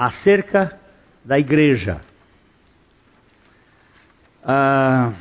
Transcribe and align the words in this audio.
acerca 0.00 0.80
da 1.22 1.38
igreja. 1.38 2.00
Ah, 4.42 5.12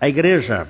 a 0.00 0.08
igreja 0.08 0.66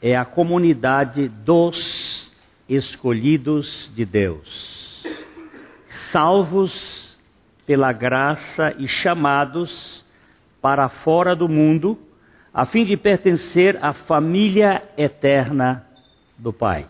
é 0.00 0.16
a 0.16 0.24
comunidade 0.24 1.28
dos 1.28 2.32
escolhidos 2.68 3.90
de 3.92 4.04
Deus, 4.04 5.04
salvos 6.12 7.18
pela 7.66 7.92
graça 7.92 8.72
e 8.78 8.86
chamados 8.86 10.06
para 10.62 10.88
fora 10.88 11.34
do 11.34 11.48
mundo, 11.48 11.98
a 12.54 12.64
fim 12.66 12.84
de 12.84 12.96
pertencer 12.96 13.76
à 13.84 13.92
família 13.92 14.80
eterna 14.96 15.84
do 16.38 16.52
Pai. 16.52 16.86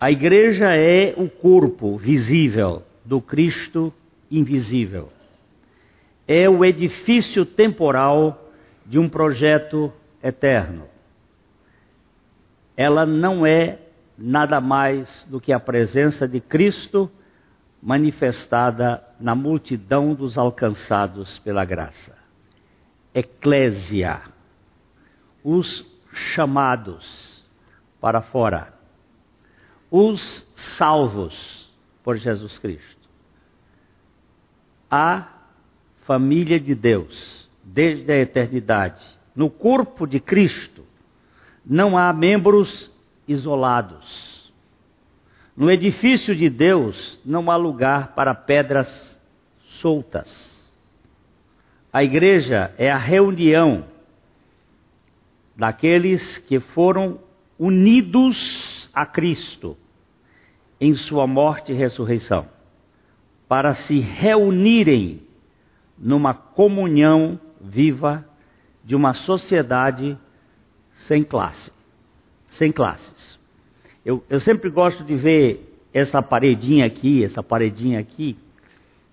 A 0.00 0.12
igreja 0.12 0.76
é 0.76 1.12
o 1.16 1.28
corpo 1.28 1.96
visível 1.98 2.84
do 3.04 3.20
Cristo 3.20 3.92
invisível. 4.30 5.10
É 6.26 6.48
o 6.48 6.64
edifício 6.64 7.44
temporal 7.44 8.48
de 8.86 8.96
um 8.96 9.08
projeto 9.08 9.92
eterno. 10.22 10.84
Ela 12.76 13.04
não 13.04 13.44
é 13.44 13.80
nada 14.16 14.60
mais 14.60 15.26
do 15.28 15.40
que 15.40 15.52
a 15.52 15.58
presença 15.58 16.28
de 16.28 16.40
Cristo 16.40 17.10
manifestada 17.82 19.02
na 19.18 19.34
multidão 19.34 20.14
dos 20.14 20.38
alcançados 20.38 21.40
pela 21.40 21.64
graça. 21.64 22.16
Eclésia, 23.12 24.20
os 25.42 25.84
chamados 26.12 27.44
para 28.00 28.20
fora 28.20 28.77
os 29.90 30.46
salvos 30.76 31.70
por 32.02 32.16
Jesus 32.16 32.58
Cristo. 32.58 33.08
A 34.90 35.28
família 36.00 36.58
de 36.58 36.74
Deus, 36.74 37.48
desde 37.62 38.10
a 38.12 38.16
eternidade, 38.18 39.04
no 39.34 39.50
corpo 39.50 40.06
de 40.06 40.20
Cristo, 40.20 40.84
não 41.64 41.96
há 41.96 42.12
membros 42.12 42.90
isolados. 43.26 44.52
No 45.56 45.70
edifício 45.70 46.34
de 46.34 46.48
Deus 46.48 47.20
não 47.24 47.50
há 47.50 47.56
lugar 47.56 48.14
para 48.14 48.34
pedras 48.34 49.20
soltas. 49.58 50.72
A 51.92 52.04
igreja 52.04 52.72
é 52.78 52.90
a 52.90 52.96
reunião 52.96 53.84
daqueles 55.56 56.38
que 56.38 56.60
foram 56.60 57.18
unidos 57.58 58.77
a 58.98 59.06
Cristo 59.06 59.76
em 60.80 60.92
sua 60.92 61.24
morte 61.24 61.70
e 61.70 61.74
ressurreição, 61.76 62.48
para 63.46 63.72
se 63.72 64.00
reunirem 64.00 65.22
numa 65.96 66.34
comunhão 66.34 67.38
viva 67.60 68.26
de 68.82 68.96
uma 68.96 69.12
sociedade 69.12 70.18
sem 71.06 71.22
classe, 71.22 71.70
sem 72.48 72.72
classes. 72.72 73.38
Eu, 74.04 74.24
eu 74.28 74.40
sempre 74.40 74.68
gosto 74.68 75.04
de 75.04 75.14
ver 75.14 75.80
essa 75.94 76.20
paredinha 76.20 76.84
aqui, 76.84 77.22
essa 77.22 77.40
paredinha 77.40 78.00
aqui, 78.00 78.36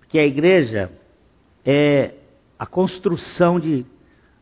porque 0.00 0.18
a 0.18 0.26
igreja 0.26 0.90
é 1.64 2.12
a 2.58 2.66
construção 2.66 3.60
de 3.60 3.86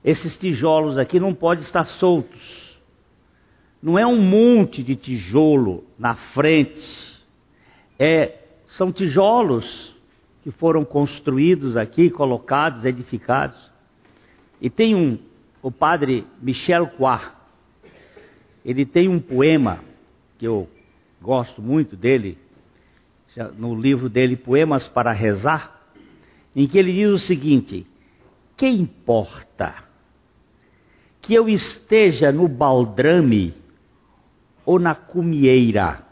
esses 0.03 0.39
tijolos 0.39 0.97
aqui 0.97 1.21
não 1.21 1.35
pode 1.35 1.61
estar 1.61 1.85
soltos 1.85 2.64
não 3.85 3.99
é 3.99 4.07
um 4.07 4.19
monte 4.19 4.83
de 4.83 4.97
tijolo 4.97 5.85
na 5.99 6.15
frente. 6.15 7.23
É, 7.99 8.39
são 8.67 8.91
tijolos 8.91 9.95
que 10.43 10.51
foram 10.51 10.87
construídos 10.87 11.77
aqui, 11.77 12.09
colocados, 12.09 12.87
edificados. 12.87 13.71
E 14.59 14.71
tem 14.71 14.95
um, 14.95 15.19
o 15.61 15.71
padre 15.71 16.27
Michel 16.41 16.87
Coir, 16.87 17.31
ele 18.65 18.87
tem 18.87 19.07
um 19.07 19.21
poema 19.21 19.81
que 20.39 20.47
eu 20.47 20.67
gosto 21.21 21.61
muito 21.61 21.95
dele, 21.95 22.39
no 23.59 23.79
livro 23.79 24.09
dele 24.09 24.35
Poemas 24.35 24.89
para 24.89 25.13
Rezar, 25.13 25.79
em 26.57 26.67
que 26.67 26.79
ele 26.79 26.91
diz 26.91 27.11
o 27.11 27.19
seguinte: 27.19 27.87
Que 28.57 28.67
importa 28.67 29.75
que 31.21 31.35
eu 31.35 31.51
esteja 31.51 32.33
no 32.33 32.49
baldrame 32.49 33.63
ou 34.65 34.79
na 34.79 34.95
cumieira. 34.95 36.05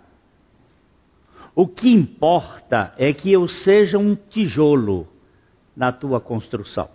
O 1.55 1.67
que 1.67 1.91
importa 1.91 2.95
é 2.97 3.13
que 3.13 3.31
eu 3.33 3.47
seja 3.47 3.99
um 3.99 4.15
tijolo 4.15 5.07
na 5.77 5.93
tua 5.93 6.21
construção. 6.21 6.89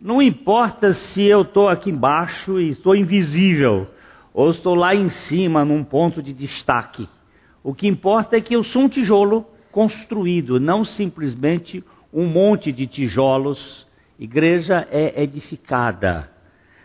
Não 0.00 0.20
importa 0.20 0.92
se 0.92 1.22
eu 1.22 1.42
estou 1.42 1.68
aqui 1.68 1.90
embaixo 1.90 2.58
e 2.58 2.70
estou 2.70 2.96
invisível, 2.96 3.86
ou 4.32 4.50
estou 4.50 4.74
lá 4.74 4.94
em 4.94 5.08
cima 5.08 5.64
num 5.64 5.84
ponto 5.84 6.22
de 6.22 6.32
destaque. 6.32 7.08
O 7.62 7.74
que 7.74 7.86
importa 7.86 8.36
é 8.36 8.40
que 8.40 8.56
eu 8.56 8.62
sou 8.62 8.82
um 8.82 8.88
tijolo 8.88 9.46
construído, 9.70 10.58
não 10.58 10.84
simplesmente 10.84 11.84
um 12.12 12.26
monte 12.26 12.72
de 12.72 12.86
tijolos. 12.86 13.86
Igreja 14.18 14.86
é 14.90 15.22
edificada. 15.22 16.30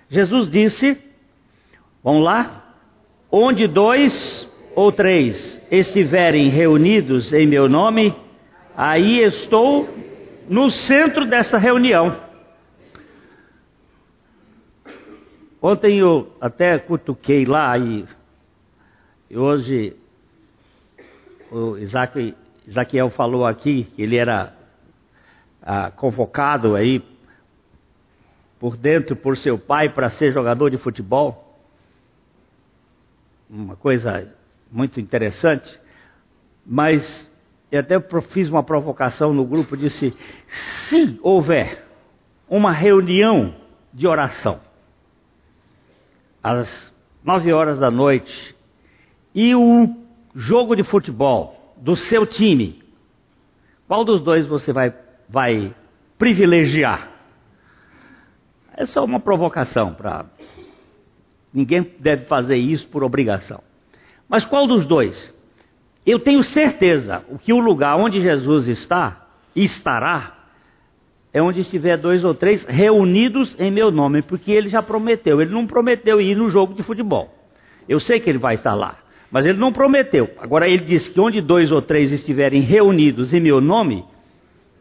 Jesus 0.09 0.49
disse 0.49 0.97
Vamos 2.05 2.23
lá? 2.23 2.63
Onde 3.31 3.65
dois 3.67 4.47
ou 4.75 4.91
três 4.91 5.59
estiverem 5.71 6.49
reunidos 6.49 7.33
em 7.33 7.47
meu 7.47 7.67
nome, 7.67 8.15
aí 8.77 9.21
estou 9.21 9.89
no 10.47 10.69
centro 10.69 11.25
dessa 11.25 11.57
reunião. 11.57 12.15
Ontem 15.59 15.97
eu 15.97 16.31
até 16.39 16.77
cutuquei 16.77 17.43
lá 17.43 17.75
e, 17.75 18.05
e 19.27 19.35
hoje 19.35 19.95
o 21.51 21.75
Isaac, 21.79 22.35
Isaquiel 22.67 23.09
falou 23.09 23.47
aqui 23.47 23.85
que 23.95 24.03
ele 24.03 24.17
era 24.17 24.53
ah, 25.59 25.89
convocado 25.89 26.75
aí 26.75 27.03
por 28.59 28.77
dentro 28.77 29.15
por 29.15 29.35
seu 29.35 29.57
pai 29.57 29.89
para 29.89 30.11
ser 30.11 30.31
jogador 30.31 30.69
de 30.69 30.77
futebol 30.77 31.44
uma 33.55 33.75
coisa 33.75 34.27
muito 34.69 34.99
interessante, 34.99 35.79
mas 36.65 37.31
eu 37.71 37.79
até 37.79 37.99
fiz 38.21 38.49
uma 38.49 38.63
provocação 38.63 39.33
no 39.33 39.45
grupo, 39.45 39.77
disse, 39.77 40.15
se 40.47 41.19
houver 41.21 41.85
uma 42.49 42.71
reunião 42.71 43.55
de 43.93 44.07
oração, 44.07 44.59
às 46.43 46.93
nove 47.23 47.51
horas 47.53 47.79
da 47.79 47.89
noite, 47.89 48.55
e 49.33 49.55
o 49.55 49.95
jogo 50.35 50.75
de 50.75 50.83
futebol 50.83 51.73
do 51.77 51.95
seu 51.95 52.25
time, 52.27 52.83
qual 53.87 54.03
dos 54.03 54.21
dois 54.21 54.45
você 54.45 54.73
vai, 54.73 54.93
vai 55.29 55.73
privilegiar? 56.17 57.09
É 58.73 58.85
só 58.85 59.05
uma 59.05 59.19
provocação 59.19 59.93
para 59.93 60.25
Ninguém 61.55 61.89
deve 61.99 62.25
fazer 62.25 62.57
isso 62.57 62.85
por 62.89 63.01
obrigação. 63.01 63.63
Mas 64.27 64.43
qual 64.43 64.67
dos 64.67 64.85
dois? 64.85 65.33
Eu 66.05 66.19
tenho 66.19 66.43
certeza 66.43 67.23
que 67.43 67.53
o 67.53 67.59
lugar 67.59 67.95
onde 67.95 68.21
Jesus 68.21 68.67
está 68.67 69.25
estará 69.55 70.35
é 71.31 71.41
onde 71.41 71.61
estiver 71.61 71.97
dois 71.97 72.25
ou 72.25 72.33
três 72.33 72.65
reunidos 72.65 73.55
em 73.57 73.71
meu 73.71 73.89
nome, 73.89 74.21
porque 74.21 74.51
ele 74.51 74.67
já 74.67 74.81
prometeu. 74.81 75.41
Ele 75.41 75.51
não 75.51 75.65
prometeu 75.65 76.19
ir 76.19 76.35
no 76.35 76.49
jogo 76.49 76.73
de 76.73 76.83
futebol. 76.83 77.33
Eu 77.87 78.01
sei 78.01 78.19
que 78.19 78.29
ele 78.29 78.37
vai 78.37 78.55
estar 78.55 78.73
lá, 78.73 78.99
mas 79.31 79.45
ele 79.45 79.57
não 79.57 79.71
prometeu. 79.71 80.29
Agora 80.39 80.67
ele 80.67 80.83
disse 80.83 81.09
que 81.09 81.19
onde 81.19 81.39
dois 81.39 81.71
ou 81.71 81.81
três 81.81 82.11
estiverem 82.11 82.61
reunidos 82.61 83.33
em 83.33 83.39
meu 83.39 83.61
nome, 83.61 84.03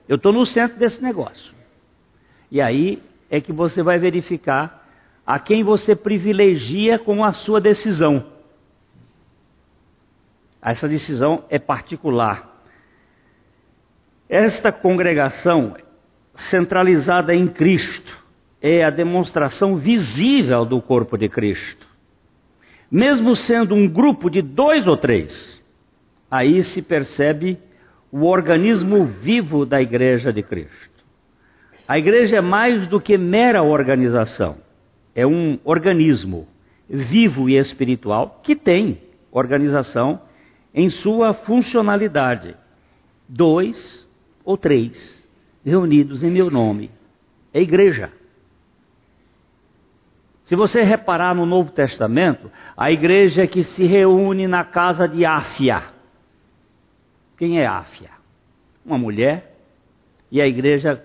eu 0.09 0.17
estou 0.17 0.33
no 0.33 0.45
centro 0.45 0.77
desse 0.77 1.01
negócio. 1.01 1.55
E 2.51 2.61
aí 2.61 3.01
é 3.31 3.41
que 3.41 3.53
você 3.53 3.83
vai 3.83 3.99
verificar 3.99 4.84
a 5.27 5.39
quem 5.39 5.65
você 5.65 5.97
privilegia 5.97 6.99
com 6.99 7.25
a 7.25 7.33
sua 7.33 7.61
decisão. 7.61 8.27
Essa 10.61 10.89
decisão 10.89 11.45
é 11.49 11.59
particular. 11.59 12.63
Esta 14.29 14.73
congregação 14.73 15.77
centralizada 16.35 17.35
em 17.35 17.47
Cristo 17.47 18.23
é 18.61 18.85
a 18.85 18.91
demonstração 18.91 19.77
visível 19.77 20.65
do 20.65 20.81
corpo 20.81 21.17
de 21.17 21.29
Cristo. 21.29 21.87
Mesmo 22.91 23.35
sendo 23.37 23.75
um 23.75 23.89
grupo 23.89 24.31
de 24.31 24.41
dois 24.41 24.87
ou 24.87 24.97
três, 24.97 25.63
aí 26.31 26.63
se 26.63 26.81
percebe 26.81 27.59
o 28.11 28.25
organismo 28.25 29.05
vivo 29.05 29.67
da 29.67 29.81
igreja 29.81 30.33
de 30.33 30.43
Cristo. 30.43 31.05
A 31.87 31.99
igreja 31.99 32.39
é 32.39 32.41
mais 32.41 32.87
do 32.87 33.01
que 33.01 33.19
mera 33.19 33.63
organização 33.63 34.64
é 35.15 35.27
um 35.27 35.59
organismo 35.65 36.49
vivo 36.89 37.49
e 37.49 37.57
espiritual 37.57 38.41
que 38.43 38.57
tem 38.57 39.01
organização 39.31 40.21
em 40.75 40.91
sua 40.91 41.33
funcionalidade. 41.33 42.57
Dois 43.29 44.07
ou 44.45 44.57
três 44.57 45.23
reunidos 45.65 46.23
em 46.23 46.31
meu 46.31 46.51
nome. 46.51 46.91
É 47.53 47.61
igreja. 47.61 48.13
Se 50.43 50.55
você 50.55 50.83
reparar 50.83 51.35
no 51.35 51.47
Novo 51.47 51.71
Testamento, 51.71 52.51
a 52.77 52.91
igreja 52.91 53.47
que 53.47 53.63
se 53.63 53.85
reúne 53.87 54.47
na 54.47 54.63
casa 54.65 55.09
de 55.09 55.25
Áfia. 55.25 55.85
Quem 57.39 57.61
é 57.61 57.67
Áfia? 57.67 58.11
Uma 58.85 58.99
mulher. 58.99 59.53
E 60.31 60.43
a 60.43 60.47
igreja, 60.47 60.97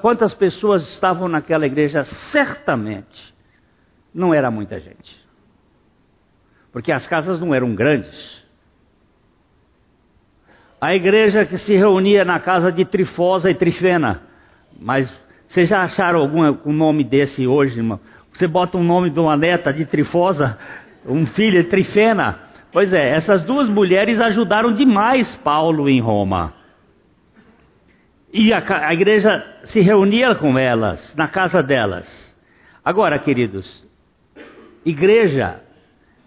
quantas 0.00 0.34
pessoas 0.34 0.82
estavam 0.88 1.28
naquela 1.28 1.66
igreja? 1.66 2.04
Certamente 2.04 3.37
não 4.14 4.32
era 4.34 4.50
muita 4.50 4.78
gente. 4.80 5.16
Porque 6.72 6.92
as 6.92 7.06
casas 7.06 7.40
não 7.40 7.54
eram 7.54 7.74
grandes. 7.74 8.46
A 10.80 10.94
igreja 10.94 11.44
que 11.44 11.58
se 11.58 11.74
reunia 11.74 12.24
na 12.24 12.38
casa 12.38 12.70
de 12.70 12.84
Trifosa 12.84 13.50
e 13.50 13.54
Trifena. 13.54 14.22
Mas 14.78 15.12
vocês 15.48 15.68
já 15.68 15.82
acharam 15.82 16.20
algum 16.20 16.42
um 16.64 16.72
nome 16.72 17.02
desse 17.02 17.46
hoje, 17.46 17.78
irmão? 17.78 17.98
Você 18.32 18.46
bota 18.46 18.78
um 18.78 18.84
nome 18.84 19.10
de 19.10 19.18
uma 19.18 19.36
neta 19.36 19.72
de 19.72 19.84
Trifosa, 19.84 20.56
um 21.04 21.26
filho 21.26 21.62
de 21.62 21.68
Trifena. 21.68 22.38
Pois 22.70 22.92
é, 22.92 23.10
essas 23.10 23.42
duas 23.42 23.68
mulheres 23.68 24.20
ajudaram 24.20 24.72
demais 24.72 25.34
Paulo 25.36 25.88
em 25.88 26.00
Roma. 26.00 26.52
E 28.32 28.52
a, 28.52 28.62
a 28.86 28.92
igreja 28.92 29.44
se 29.64 29.80
reunia 29.80 30.34
com 30.34 30.58
elas, 30.58 31.14
na 31.16 31.26
casa 31.26 31.62
delas. 31.62 32.36
Agora, 32.84 33.18
queridos, 33.18 33.87
igreja 34.84 35.62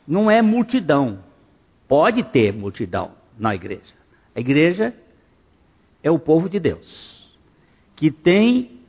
não 0.08 0.30
é 0.30 0.42
multidão. 0.42 1.24
Pode 1.88 2.24
ter 2.24 2.54
multidão 2.54 3.12
na 3.38 3.54
igreja. 3.56 3.94
A 4.36 4.40
igreja 4.40 4.94
é 6.02 6.10
o 6.10 6.20
povo 6.20 6.50
de 6.50 6.60
Deus, 6.60 7.38
que 7.96 8.10
tem 8.10 8.82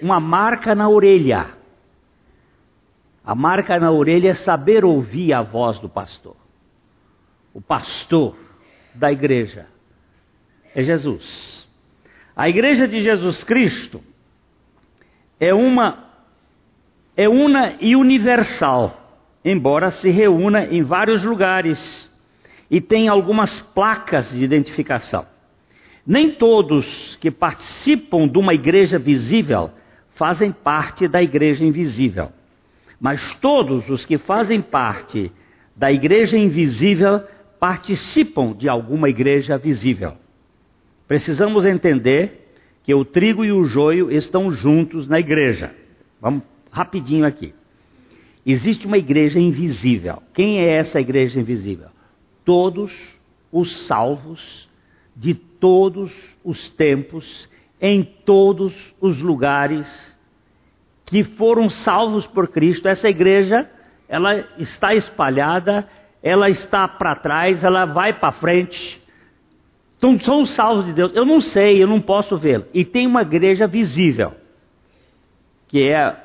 uma 0.00 0.20
marca 0.20 0.74
na 0.74 0.88
orelha. 0.88 1.50
A 3.24 3.34
marca 3.34 3.78
na 3.78 3.90
orelha 3.90 4.30
é 4.30 4.34
saber 4.34 4.84
ouvir 4.84 5.32
a 5.32 5.42
voz 5.42 5.78
do 5.78 5.88
pastor. 5.88 6.36
O 7.54 7.60
pastor 7.60 8.36
da 8.94 9.12
igreja 9.12 9.66
é 10.74 10.82
Jesus. 10.82 11.68
A 12.34 12.48
igreja 12.48 12.88
de 12.88 13.00
Jesus 13.00 13.44
Cristo 13.44 14.02
é 15.38 15.52
uma 15.52 16.10
é 17.14 17.28
una 17.28 17.76
e 17.78 17.94
universal, 17.94 19.01
embora 19.44 19.90
se 19.90 20.10
reúna 20.10 20.64
em 20.64 20.82
vários 20.82 21.24
lugares 21.24 22.10
e 22.70 22.80
tem 22.80 23.08
algumas 23.08 23.60
placas 23.60 24.30
de 24.30 24.42
identificação. 24.42 25.26
Nem 26.06 26.30
todos 26.30 27.16
que 27.20 27.30
participam 27.30 28.26
de 28.26 28.38
uma 28.38 28.54
igreja 28.54 28.98
visível 28.98 29.70
fazem 30.14 30.52
parte 30.52 31.06
da 31.06 31.22
igreja 31.22 31.64
invisível. 31.64 32.30
Mas 33.00 33.34
todos 33.34 33.88
os 33.88 34.04
que 34.04 34.18
fazem 34.18 34.60
parte 34.60 35.32
da 35.74 35.90
igreja 35.92 36.38
invisível 36.38 37.22
participam 37.58 38.52
de 38.52 38.68
alguma 38.68 39.08
igreja 39.08 39.56
visível. 39.56 40.14
Precisamos 41.06 41.64
entender 41.64 42.54
que 42.82 42.94
o 42.94 43.04
trigo 43.04 43.44
e 43.44 43.52
o 43.52 43.64
joio 43.64 44.10
estão 44.10 44.50
juntos 44.50 45.08
na 45.08 45.20
igreja. 45.20 45.72
Vamos 46.20 46.42
rapidinho 46.70 47.24
aqui. 47.24 47.54
Existe 48.44 48.86
uma 48.86 48.98
igreja 48.98 49.38
invisível. 49.38 50.22
Quem 50.34 50.58
é 50.58 50.68
essa 50.68 51.00
igreja 51.00 51.40
invisível? 51.40 51.88
todos 52.44 53.20
os 53.50 53.86
salvos 53.86 54.68
de 55.14 55.34
todos 55.34 56.12
os 56.44 56.68
tempos, 56.70 57.48
em 57.80 58.02
todos 58.02 58.94
os 59.00 59.20
lugares 59.20 60.18
que 61.04 61.22
foram 61.22 61.68
salvos 61.68 62.26
por 62.26 62.48
Cristo. 62.48 62.88
Essa 62.88 63.08
igreja, 63.08 63.70
ela 64.08 64.46
está 64.58 64.94
espalhada, 64.94 65.86
ela 66.22 66.48
está 66.48 66.88
para 66.88 67.16
trás, 67.16 67.62
ela 67.62 67.84
vai 67.84 68.14
para 68.18 68.32
frente. 68.32 69.00
Então, 69.98 70.18
são 70.18 70.42
os 70.42 70.50
salvos 70.50 70.86
de 70.86 70.92
Deus. 70.92 71.14
Eu 71.14 71.24
não 71.24 71.40
sei, 71.40 71.82
eu 71.82 71.86
não 71.86 72.00
posso 72.00 72.36
vê-lo. 72.36 72.64
E 72.72 72.84
tem 72.84 73.06
uma 73.06 73.22
igreja 73.22 73.66
visível, 73.66 74.32
que 75.68 75.88
é 75.88 76.21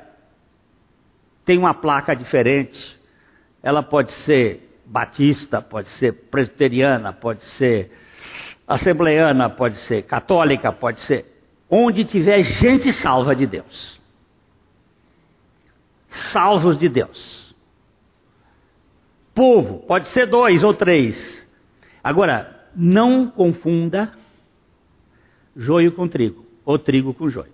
tem 1.48 1.58
uma 1.58 1.74
placa 1.74 2.14
diferente. 2.14 3.00
Ela 3.64 3.82
pode 3.82 4.12
ser 4.12 4.82
batista, 4.86 5.62
pode 5.62 5.88
ser 5.88 6.12
presbiteriana, 6.30 7.14
pode 7.14 7.42
ser 7.44 7.90
assembleiana, 8.68 9.50
pode 9.50 9.78
ser 9.78 10.04
católica, 10.04 10.74
pode 10.74 11.00
ser 11.00 11.26
onde 11.70 12.04
tiver 12.04 12.44
gente 12.44 12.92
salva 12.92 13.34
de 13.34 13.48
Deus. 13.48 13.98
Salvos 16.10 16.78
de 16.78 16.90
Deus. 16.90 17.56
Povo, 19.34 19.80
pode 19.88 20.08
ser 20.08 20.26
dois 20.28 20.66
ou 20.66 20.74
três. 20.74 21.48
Agora, 22.04 22.70
não 22.76 23.30
confunda 23.30 24.12
joio 25.56 25.94
com 25.94 26.10
trigo, 26.10 26.46
ou 26.66 26.78
trigo 26.78 27.14
com 27.14 27.30
joio. 27.30 27.54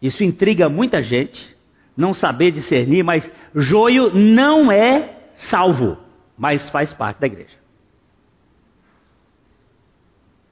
Isso 0.00 0.24
intriga 0.24 0.68
muita 0.68 1.02
gente, 1.02 1.55
não 1.96 2.12
saber 2.12 2.50
discernir, 2.50 3.02
mas 3.02 3.30
joio 3.54 4.14
não 4.14 4.70
é 4.70 5.16
salvo, 5.34 5.96
mas 6.36 6.68
faz 6.70 6.92
parte 6.92 7.20
da 7.20 7.26
igreja. 7.26 7.56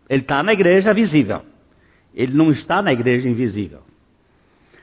Ele 0.08 0.22
está 0.22 0.42
na 0.42 0.52
igreja 0.52 0.92
visível. 0.94 1.42
Ele 2.14 2.34
não 2.34 2.50
está 2.50 2.80
na 2.80 2.92
igreja 2.92 3.28
invisível. 3.28 3.82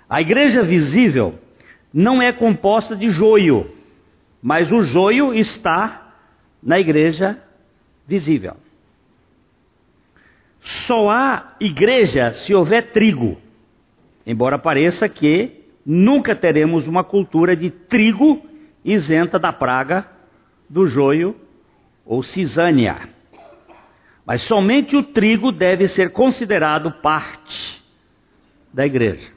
A 0.10 0.22
igreja 0.22 0.62
visível 0.62 1.40
não 1.94 2.22
é 2.22 2.32
composta 2.32 2.96
de 2.96 3.10
joio, 3.10 3.72
mas 4.42 4.72
o 4.72 4.82
joio 4.82 5.34
está 5.34 6.14
na 6.62 6.80
igreja 6.80 7.42
visível. 8.06 8.56
Só 10.62 11.10
há 11.10 11.56
igreja 11.60 12.34
se 12.34 12.54
houver 12.54 12.92
trigo, 12.92 13.38
embora 14.26 14.60
pareça 14.60 15.08
que 15.10 15.61
nunca 15.86 16.36
teremos 16.36 16.88
uma 16.88 17.04
cultura 17.04 17.56
de 17.56 17.70
trigo 17.70 18.42
isenta 18.84 19.38
da 19.38 19.54
praga 19.54 20.06
do 20.70 20.86
joio 20.86 21.36
ou 22.06 22.24
cisânia. 22.24 23.10
Mas 24.26 24.42
somente 24.42 24.96
o 24.96 25.04
trigo 25.04 25.52
deve 25.52 25.88
ser 25.88 26.12
considerado 26.12 26.92
parte 27.02 27.82
da 28.74 28.86
igreja. 28.86 29.32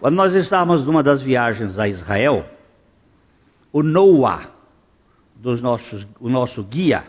Quando 0.00 0.16
nós 0.16 0.34
estávamos 0.34 0.84
numa 0.86 1.02
das 1.02 1.22
viagens 1.22 1.78
a 1.78 1.86
Israel, 1.86 2.46
o 3.72 3.82
Noah, 3.82 4.50
dos 5.36 5.60
nossos, 5.60 6.06
o 6.20 6.28
nosso 6.28 6.62
guia, 6.62 7.04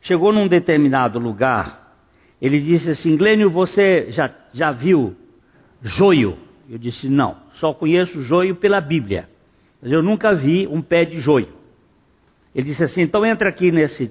chegou 0.00 0.32
num 0.32 0.46
determinado 0.46 1.18
lugar. 1.18 1.96
Ele 2.40 2.60
disse 2.60 2.90
assim: 2.90 3.16
Glênio, 3.16 3.50
você 3.50 4.10
já, 4.10 4.30
já 4.52 4.72
viu 4.72 5.16
joio? 5.82 6.38
Eu 6.68 6.78
disse: 6.78 7.08
Não, 7.08 7.36
só 7.60 7.74
conheço 7.74 8.22
joio 8.22 8.56
pela 8.56 8.80
Bíblia. 8.80 9.28
Mas 9.80 9.92
eu 9.92 10.02
nunca 10.02 10.34
vi 10.34 10.66
um 10.66 10.80
pé 10.80 11.04
de 11.04 11.20
joio. 11.20 11.48
Ele 12.54 12.66
disse 12.66 12.82
assim: 12.82 13.02
então 13.02 13.24
entra 13.24 13.50
aqui 13.50 13.70
nesse. 13.70 14.10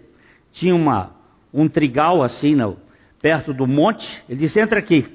Tinha 0.51 0.73
uma, 0.73 1.11
um 1.53 1.67
trigal 1.67 2.21
assim, 2.21 2.55
perto 3.19 3.53
do 3.53 3.65
monte. 3.67 4.23
Ele 4.29 4.39
disse: 4.39 4.59
entra 4.59 4.79
aqui. 4.79 5.05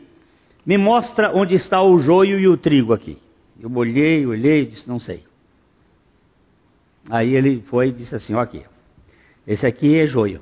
Me 0.67 0.77
mostra 0.77 1.31
onde 1.33 1.55
está 1.55 1.83
o 1.83 1.99
joio 2.01 2.39
e 2.39 2.49
o 2.49 2.57
trigo 2.57 2.93
aqui. 2.93 3.17
Eu 3.61 3.73
olhei, 3.73 4.27
olhei, 4.27 4.67
disse: 4.67 4.89
não 4.89 4.99
sei. 4.99 5.23
Aí 7.09 7.35
ele 7.37 7.63
foi 7.63 7.89
e 7.89 7.93
disse 7.93 8.15
assim: 8.17 8.35
ó 8.35 8.41
aqui. 8.41 8.63
Esse 9.47 9.67
aqui 9.67 9.97
é 9.97 10.07
joio. 10.07 10.41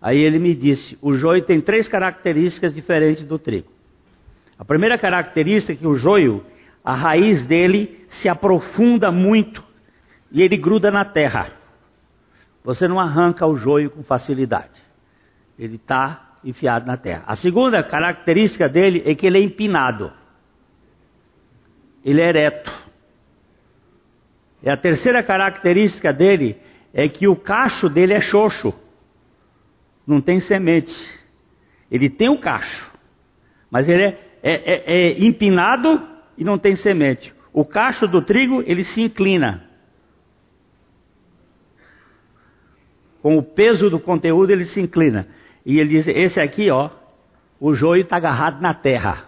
Aí 0.00 0.18
ele 0.18 0.38
me 0.38 0.54
disse: 0.54 0.96
o 1.02 1.12
joio 1.12 1.42
tem 1.42 1.60
três 1.60 1.88
características 1.88 2.72
diferentes 2.72 3.24
do 3.24 3.36
trigo. 3.38 3.75
A 4.58 4.64
primeira 4.64 4.96
característica 4.96 5.72
é 5.72 5.76
que 5.76 5.86
o 5.86 5.94
joio 5.94 6.44
a 6.84 6.94
raiz 6.94 7.42
dele 7.42 8.04
se 8.08 8.28
aprofunda 8.28 9.10
muito 9.10 9.64
e 10.30 10.40
ele 10.40 10.56
gruda 10.56 10.88
na 10.88 11.04
terra. 11.04 11.50
Você 12.62 12.86
não 12.86 13.00
arranca 13.00 13.44
o 13.44 13.56
joio 13.56 13.90
com 13.90 14.04
facilidade. 14.04 14.80
Ele 15.58 15.74
está 15.74 16.36
enfiado 16.44 16.86
na 16.86 16.96
terra. 16.96 17.24
A 17.26 17.34
segunda 17.34 17.82
característica 17.82 18.68
dele 18.68 19.02
é 19.04 19.16
que 19.16 19.26
ele 19.26 19.38
é 19.38 19.42
empinado. 19.42 20.12
Ele 22.04 22.20
é 22.20 22.28
ereto. 22.28 22.72
E 24.62 24.70
a 24.70 24.76
terceira 24.76 25.24
característica 25.24 26.12
dele 26.12 26.56
é 26.94 27.08
que 27.08 27.26
o 27.26 27.34
cacho 27.34 27.88
dele 27.88 28.14
é 28.14 28.20
xoxo. 28.20 28.72
Não 30.06 30.20
tem 30.20 30.38
semente. 30.38 30.94
Ele 31.90 32.08
tem 32.08 32.28
o 32.28 32.38
cacho. 32.38 32.92
Mas 33.70 33.88
ele 33.88 34.04
é, 34.04 34.25
é, 34.50 34.72
é, 34.74 35.08
é 35.08 35.24
empinado 35.24 36.02
e 36.36 36.44
não 36.44 36.58
tem 36.58 36.76
semente. 36.76 37.34
O 37.52 37.64
cacho 37.64 38.06
do 38.06 38.22
trigo, 38.22 38.62
ele 38.66 38.84
se 38.84 39.00
inclina. 39.02 39.66
com 43.26 43.36
o 43.38 43.42
peso 43.42 43.90
do 43.90 43.98
conteúdo, 43.98 44.52
ele 44.52 44.66
se 44.66 44.80
inclina. 44.80 45.26
E 45.64 45.80
ele 45.80 45.88
diz: 45.88 46.06
Esse 46.06 46.40
aqui, 46.40 46.70
ó, 46.70 46.90
o 47.58 47.74
joio 47.74 48.02
está 48.02 48.18
agarrado 48.18 48.60
na 48.60 48.72
terra. 48.72 49.24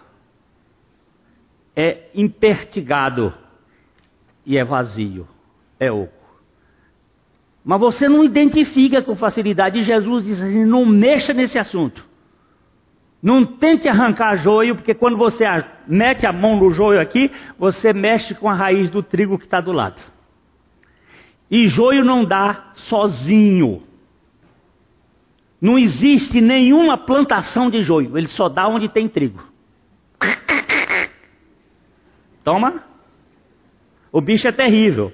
É 1.75 2.05
impertigado 2.15 3.35
e 4.47 4.57
é 4.57 4.63
vazio, 4.63 5.27
é 5.81 5.91
oco. 5.91 6.13
Mas 7.65 7.81
você 7.81 8.09
não 8.09 8.23
identifica 8.23 9.03
com 9.03 9.17
facilidade. 9.17 9.81
E 9.81 9.83
Jesus 9.83 10.25
diz 10.27 10.41
assim: 10.41 10.65
não 10.65 10.87
mexa 10.87 11.35
nesse 11.35 11.59
assunto. 11.59 12.08
Não 13.23 13.45
tente 13.45 13.89
arrancar 13.89 14.37
joio, 14.37 14.77
porque 14.77 14.95
quando 14.95 15.17
você 15.17 15.45
mete 15.87 16.25
a 16.25 16.33
mão 16.33 16.57
no 16.57 16.71
joio 16.71 17.01
aqui, 17.01 17.31
você 17.59 17.93
mexe 17.93 18.35
com 18.35 18.49
a 18.49 18.55
raiz 18.55 18.89
do 18.89 19.03
trigo 19.03 19.37
que 19.39 19.45
está 19.45 19.61
do 19.61 19.73
lado. 19.73 20.01
E 21.51 21.67
joio 21.67 22.05
não 22.05 22.25
dá 22.25 22.71
sozinho. 22.75 23.83
Não 25.61 25.77
existe 25.77 26.41
nenhuma 26.41 26.97
plantação 26.97 27.69
de 27.69 27.83
joio, 27.83 28.17
ele 28.17 28.29
só 28.29 28.49
dá 28.49 28.69
onde 28.69 28.89
tem 28.89 29.09
trigo. 29.09 29.43
Toma. 32.45 32.85
O 34.13 34.21
bicho 34.21 34.47
é 34.47 34.53
terrível. 34.53 35.13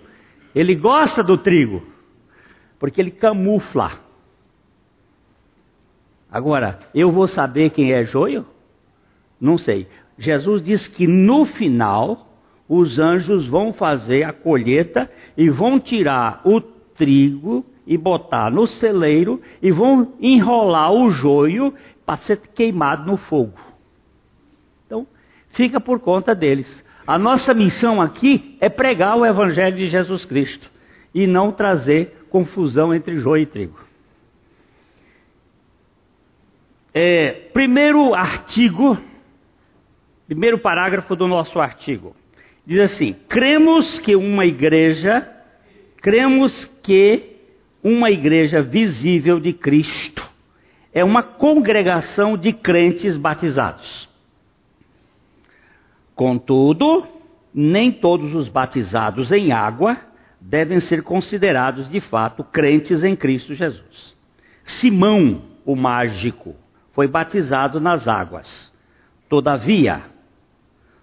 Ele 0.55 0.75
gosta 0.75 1.23
do 1.23 1.39
trigo, 1.39 1.83
porque 2.79 3.01
ele 3.01 3.11
camufla. 3.11 4.04
Agora, 6.35 6.81
eu 6.93 7.13
vou 7.13 7.29
saber 7.29 7.71
quem 7.71 7.93
é 7.93 8.05
joio? 8.05 8.45
Não 9.41 9.57
sei. 9.57 9.87
Jesus 10.19 10.61
diz 10.61 10.89
que 10.89 11.07
no 11.07 11.45
final 11.45 12.27
os 12.69 12.99
anjos 12.99 13.47
vão 13.47 13.73
fazer 13.73 14.25
a 14.25 14.33
colheita 14.33 15.09
e 15.37 15.49
vão 15.49 15.79
tirar 15.79 16.41
o 16.45 16.61
trigo 16.61 17.65
e 17.87 17.97
botar 17.97 18.51
no 18.51 18.67
celeiro 18.67 19.41
e 19.63 19.71
vão 19.71 20.15
enrolar 20.21 20.93
o 20.93 21.09
joio 21.09 21.73
para 22.05 22.17
ser 22.17 22.39
queimado 22.53 23.09
no 23.09 23.17
fogo. 23.17 23.55
Então, 24.87 25.07
fica 25.51 25.79
por 25.79 26.01
conta 26.01 26.35
deles. 26.35 26.85
A 27.07 27.17
nossa 27.17 27.55
missão 27.55 28.03
aqui 28.03 28.57
é 28.61 28.69
pregar 28.69 29.17
o 29.17 29.25
Evangelho 29.25 29.77
de 29.77 29.87
Jesus 29.87 30.25
Cristo 30.25 30.69
e 31.15 31.29
não 31.29 31.53
trazer 31.53 32.27
confusão 32.29 32.93
entre 32.93 33.19
joio 33.19 33.45
e 33.45 33.47
trigo. 33.47 33.84
É, 36.97 37.33
primeiro 37.53 38.15
artigo, 38.15 38.97
primeiro 40.29 40.61
parágrafo 40.61 41.17
do 41.17 41.27
nosso 41.27 41.59
artigo, 41.59 42.15
diz 42.65 42.79
assim: 42.79 43.17
cremos 43.29 43.99
que 43.99 44.15
uma 44.15 44.47
igreja, 44.47 45.29
cremos 45.97 46.65
que 46.85 47.35
uma 47.83 48.13
igreja 48.13 48.63
visível 48.63 49.41
de 49.41 49.53
Cristo. 49.53 50.33
É 50.93 51.03
uma 51.03 51.25
congregação 51.25 52.37
de 52.37 52.53
crentes 52.53 53.17
batizados. 53.17 54.09
Contudo, 56.15 57.05
nem 57.53 57.91
todos 57.91 58.37
os 58.37 58.49
batizados 58.49 59.33
em 59.33 59.51
água 59.51 59.99
devem 60.41 60.79
ser 60.79 61.03
considerados 61.03 61.89
de 61.89 61.99
fato 61.99 62.45
crentes 62.45 63.03
em 63.03 63.17
Cristo 63.17 63.53
Jesus. 63.53 64.17
Simão, 64.65 65.43
o 65.67 65.75
mágico, 65.75 66.55
foi 66.95 67.09
batizado 67.09 67.81
nas 67.81 68.09
águas. 68.09 68.73
Todavia, 69.29 70.03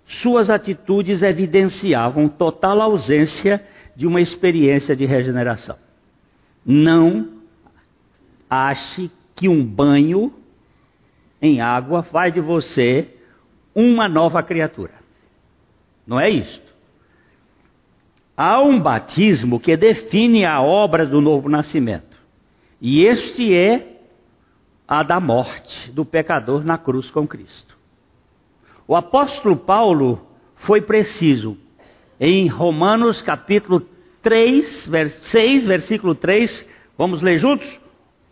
suas 0.06 0.50
atitudes 0.50 1.22
evidenciavam 1.22 2.28
total 2.28 2.82
ausência 2.82 3.64
de 3.96 4.08
uma 4.08 4.22
experiência 4.22 4.96
de 4.96 5.06
regeneração. 5.06 5.78
Não 6.66 7.30
ache 8.50 9.12
que 9.36 9.50
um 9.50 9.64
banho 9.64 10.34
em 11.42 11.60
água 11.60 12.04
faz 12.04 12.34
de 12.34 12.40
você 12.40 13.10
uma 13.76 14.08
nova 14.08 14.42
criatura. 14.42 14.94
Não 16.08 16.20
é 16.20 16.30
isto. 16.30 16.72
Há 18.36 18.62
um 18.62 18.80
batismo 18.80 19.60
que 19.60 19.76
define 19.76 20.46
a 20.46 20.62
obra 20.62 21.06
do 21.06 21.20
novo 21.20 21.50
nascimento. 21.50 22.18
E 22.80 23.06
este 23.06 23.54
é 23.54 23.91
a 24.92 25.04
da 25.04 25.22
morte 25.22 25.90
do 25.94 26.04
pecador 26.04 26.66
na 26.66 26.78
cruz 26.78 27.10
com 27.10 27.26
Cristo. 27.26 27.78
O 28.86 28.94
apóstolo 28.94 29.56
Paulo 29.56 30.22
foi 30.54 30.82
preciso 30.82 31.58
em 32.20 32.50
Romanos 32.50 33.22
capítulo 33.22 33.88
3, 34.22 34.90
6, 35.22 35.66
versículo 35.66 36.14
3, 36.14 36.68
vamos 36.98 37.22
ler 37.22 37.38
juntos? 37.38 37.80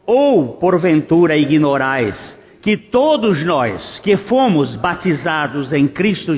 Ou 0.06 0.58
porventura 0.58 1.38
ignorais 1.38 2.38
que 2.62 2.76
todos 2.76 3.42
nós 3.46 3.98
que 4.00 4.18
fomos 4.18 4.76
batizados 4.76 5.72
em 5.72 5.88
Cristo, 5.88 6.38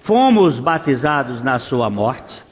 fomos 0.00 0.60
batizados 0.60 1.42
na 1.42 1.58
sua 1.58 1.88
morte? 1.88 2.44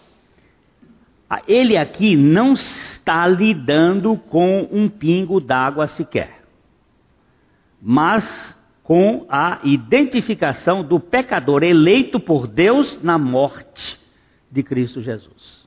Ele 1.47 1.77
aqui 1.77 2.17
não 2.17 2.55
está 2.55 3.27
lidando 3.27 4.17
com 4.17 4.67
um 4.73 4.89
pingo 4.89 5.39
d'água 5.39 5.87
sequer, 5.87 6.42
mas 7.85 8.57
com 8.85 9.27
a 9.29 9.59
identificação 9.65 10.85
do 10.85 11.01
pecador 11.01 11.65
eleito 11.65 12.21
por 12.21 12.47
Deus 12.47 13.03
na 13.03 13.19
morte 13.19 13.99
de 14.51 14.63
Cristo 14.63 15.03
Jesus. 15.03 15.67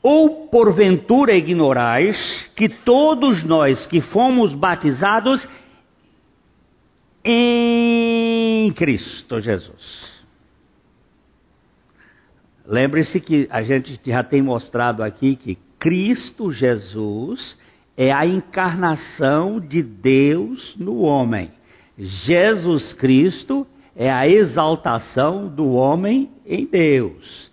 Ou 0.00 0.46
porventura 0.46 1.32
ignorais 1.32 2.50
que 2.54 2.68
todos 2.68 3.42
nós 3.42 3.84
que 3.86 4.00
fomos 4.00 4.54
batizados 4.54 5.48
em 7.24 8.72
Cristo 8.72 9.40
Jesus. 9.40 10.22
Lembre-se 12.64 13.20
que 13.20 13.48
a 13.50 13.62
gente 13.62 14.00
já 14.04 14.22
tem 14.22 14.40
mostrado 14.40 15.02
aqui 15.02 15.34
que 15.34 15.58
Cristo 15.78 16.52
Jesus 16.52 17.58
é 17.96 18.12
a 18.12 18.26
encarnação 18.26 19.60
de 19.60 19.82
Deus 19.82 20.76
no 20.76 21.00
homem. 21.00 21.50
Jesus 21.98 22.92
Cristo 22.92 23.66
é 23.94 24.10
a 24.10 24.26
exaltação 24.26 25.48
do 25.48 25.72
homem 25.72 26.30
em 26.46 26.66
Deus. 26.66 27.52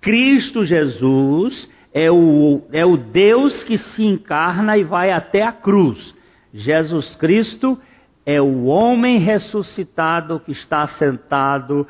Cristo 0.00 0.64
Jesus 0.64 1.68
é 1.92 2.10
o, 2.10 2.62
é 2.72 2.84
o 2.84 2.96
Deus 2.96 3.62
que 3.62 3.78
se 3.78 4.04
encarna 4.04 4.76
e 4.76 4.84
vai 4.84 5.12
até 5.12 5.42
a 5.42 5.52
cruz. 5.52 6.14
Jesus 6.52 7.14
Cristo 7.16 7.78
é 8.26 8.40
o 8.40 8.64
homem 8.64 9.18
ressuscitado 9.18 10.40
que 10.40 10.52
está 10.52 10.86
sentado 10.86 11.86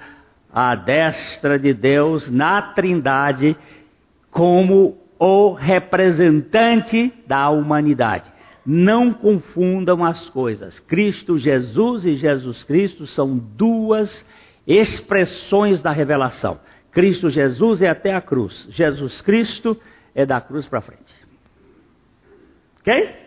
à 0.53 0.75
destra 0.75 1.59
de 1.59 1.73
Deus 1.73 2.31
na 2.31 2.61
Trindade, 2.61 3.57
como 4.31 4.99
o 5.18 5.52
representante 5.52 7.12
da 7.26 7.49
humanidade. 7.50 8.33
Não 8.66 9.12
confundam 9.12 10.04
as 10.04 10.28
coisas. 10.30 10.80
Cristo 10.80 11.38
Jesus 11.38 12.04
e 12.04 12.14
Jesus 12.14 12.64
Cristo 12.64 13.06
são 13.06 13.37
duas 13.37 14.26
expressões 14.66 15.83
da 15.83 15.90
revelação. 15.90 16.59
Cristo 16.90 17.28
Jesus 17.28 17.83
é 17.83 17.88
até 17.88 18.14
a 18.14 18.21
cruz. 18.21 18.66
Jesus 18.71 19.21
Cristo 19.21 19.76
é 20.14 20.25
da 20.25 20.40
cruz 20.40 20.66
para 20.66 20.80
frente. 20.80 21.14
Ok? 22.80 23.25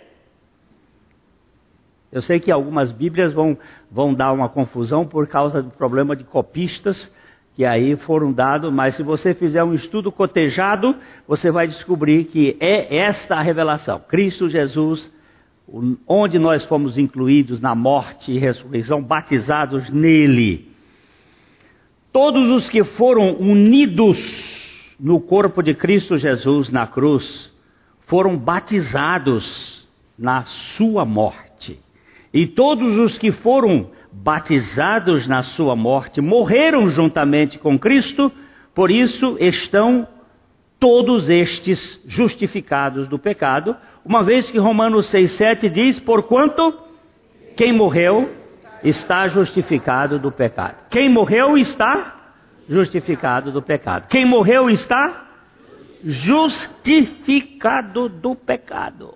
Eu 2.11 2.21
sei 2.21 2.39
que 2.39 2.51
algumas 2.51 2.91
Bíblias 2.91 3.33
vão, 3.33 3.57
vão 3.91 4.13
dar 4.13 4.31
uma 4.31 4.49
confusão 4.49 5.05
por 5.05 5.27
causa 5.27 5.61
do 5.61 5.69
problema 5.69 6.15
de 6.15 6.23
copistas 6.23 7.11
que 7.57 7.65
aí 7.65 7.95
foram 7.95 8.31
dados, 8.31 8.71
mas 8.71 8.93
se 8.93 9.01
você 9.01 9.33
fizer 9.33 9.63
um 9.63 9.73
estudo 9.73 10.11
cotejado, 10.11 10.95
você 11.27 11.49
vai 11.49 11.65
descobrir 11.65 12.25
que 12.25 12.55
é 12.59 12.97
esta 12.97 13.35
a 13.35 13.41
revelação. 13.41 13.99
Cristo 14.07 14.47
Jesus, 14.47 15.11
onde 16.07 16.37
nós 16.37 16.63
fomos 16.65 16.99
incluídos 16.99 17.59
na 17.59 17.73
morte 17.73 18.31
e 18.31 18.37
ressurreição, 18.37 19.01
batizados 19.01 19.89
nele. 19.89 20.71
Todos 22.13 22.47
os 22.51 22.69
que 22.69 22.83
foram 22.83 23.33
unidos 23.37 24.95
no 24.99 25.19
corpo 25.19 25.63
de 25.63 25.73
Cristo 25.73 26.15
Jesus 26.15 26.69
na 26.69 26.85
cruz 26.85 27.51
foram 28.05 28.37
batizados 28.37 29.83
na 30.15 30.43
sua 30.43 31.03
morte. 31.05 31.79
E 32.31 32.45
todos 32.45 32.99
os 32.99 33.17
que 33.17 33.31
foram 33.31 33.89
batizados 34.23 35.27
na 35.27 35.43
sua 35.43 35.75
morte 35.75 36.21
morreram 36.21 36.87
juntamente 36.87 37.59
com 37.59 37.77
Cristo, 37.77 38.31
por 38.73 38.91
isso 38.91 39.37
estão 39.39 40.07
todos 40.79 41.29
estes 41.29 42.01
justificados 42.07 43.07
do 43.07 43.17
pecado, 43.17 43.75
uma 44.03 44.23
vez 44.23 44.49
que 44.49 44.57
Romanos 44.57 45.11
6,7 45.11 45.69
diz: 45.69 45.99
Porquanto 45.99 46.73
quem 47.55 47.73
morreu 47.73 48.29
está 48.83 49.27
justificado 49.27 50.19
do 50.19 50.31
pecado. 50.31 50.87
Quem 50.89 51.09
morreu 51.09 51.57
está 51.57 52.15
justificado 52.69 53.51
do 53.51 53.61
pecado. 53.61 54.07
Quem 54.07 54.25
morreu 54.25 54.69
está 54.69 55.25
justificado 56.03 58.07
do 58.07 58.35
pecado. 58.35 59.15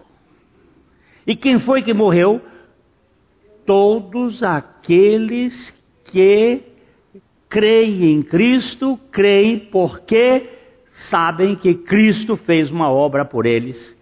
E 1.25 1.35
quem 1.35 1.59
foi 1.59 1.81
que 1.81 1.93
morreu? 1.93 2.41
Todos 3.65 4.43
aqueles 4.43 5.71
que 6.05 6.63
creem 7.49 8.11
em 8.11 8.23
Cristo, 8.23 8.99
creem 9.11 9.59
porque 9.59 10.49
sabem 11.09 11.55
que 11.55 11.73
Cristo 11.73 12.37
fez 12.37 12.71
uma 12.71 12.89
obra 12.89 13.25
por 13.25 13.45
eles 13.45 13.97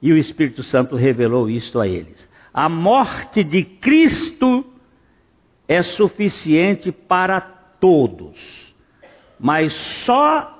e 0.00 0.12
o 0.12 0.16
Espírito 0.16 0.62
Santo 0.62 0.96
revelou 0.96 1.48
isto 1.48 1.80
a 1.80 1.88
eles. 1.88 2.28
A 2.52 2.68
morte 2.68 3.42
de 3.42 3.62
Cristo 3.64 4.64
é 5.66 5.82
suficiente 5.82 6.92
para 6.92 7.40
todos, 7.40 8.74
mas 9.38 9.72
só 9.72 10.50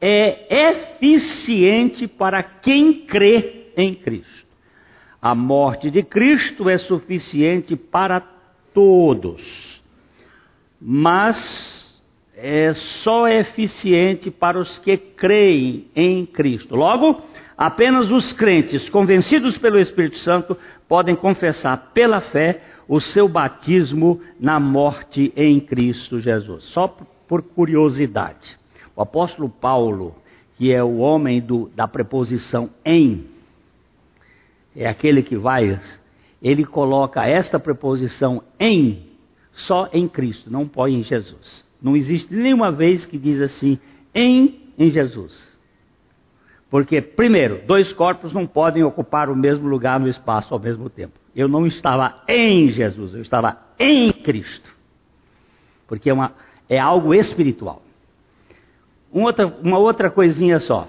é 0.00 0.70
eficiente 0.70 2.08
para 2.08 2.42
quem 2.42 3.06
crê 3.06 3.72
em 3.76 3.94
Cristo. 3.94 4.51
A 5.22 5.36
morte 5.36 5.88
de 5.88 6.02
Cristo 6.02 6.68
é 6.68 6.76
suficiente 6.76 7.76
para 7.76 8.20
todos, 8.74 9.80
mas 10.80 12.02
é 12.36 12.72
só 12.74 13.28
eficiente 13.28 14.32
para 14.32 14.58
os 14.58 14.80
que 14.80 14.96
creem 14.96 15.86
em 15.94 16.26
Cristo. 16.26 16.74
Logo, 16.74 17.22
apenas 17.56 18.10
os 18.10 18.32
crentes 18.32 18.88
convencidos 18.88 19.56
pelo 19.56 19.78
Espírito 19.78 20.18
Santo 20.18 20.58
podem 20.88 21.14
confessar 21.14 21.92
pela 21.94 22.20
fé 22.20 22.60
o 22.88 22.98
seu 22.98 23.28
batismo 23.28 24.20
na 24.40 24.58
morte 24.58 25.32
em 25.36 25.60
Cristo 25.60 26.18
Jesus. 26.18 26.64
Só 26.64 26.96
por 27.28 27.42
curiosidade. 27.42 28.58
O 28.96 29.02
apóstolo 29.02 29.48
Paulo, 29.48 30.16
que 30.56 30.72
é 30.72 30.82
o 30.82 30.98
homem 30.98 31.40
do, 31.40 31.70
da 31.76 31.86
preposição 31.86 32.70
em, 32.84 33.24
é 34.74 34.86
aquele 34.86 35.22
que 35.22 35.36
vai, 35.36 35.78
ele 36.42 36.64
coloca 36.64 37.26
esta 37.26 37.58
preposição 37.58 38.42
em 38.58 39.10
só 39.52 39.88
em 39.92 40.08
Cristo, 40.08 40.50
não 40.50 40.66
põe 40.66 40.94
em 40.94 41.02
Jesus. 41.02 41.64
Não 41.80 41.96
existe 41.96 42.32
nenhuma 42.32 42.72
vez 42.72 43.04
que 43.04 43.18
diz 43.18 43.40
assim 43.40 43.78
em 44.14 44.62
em 44.78 44.90
Jesus. 44.90 45.52
Porque, 46.70 47.02
primeiro, 47.02 47.60
dois 47.66 47.92
corpos 47.92 48.32
não 48.32 48.46
podem 48.46 48.82
ocupar 48.82 49.28
o 49.28 49.36
mesmo 49.36 49.68
lugar 49.68 50.00
no 50.00 50.08
espaço 50.08 50.54
ao 50.54 50.60
mesmo 50.60 50.88
tempo. 50.88 51.18
Eu 51.36 51.46
não 51.46 51.66
estava 51.66 52.22
em 52.26 52.70
Jesus, 52.70 53.14
eu 53.14 53.20
estava 53.20 53.58
em 53.78 54.10
Cristo. 54.10 54.74
Porque 55.86 56.08
é, 56.08 56.12
uma, 56.14 56.32
é 56.68 56.78
algo 56.78 57.12
espiritual. 57.12 57.82
Uma 59.12 59.26
outra, 59.26 59.46
uma 59.62 59.78
outra 59.78 60.10
coisinha 60.10 60.58
só. 60.58 60.88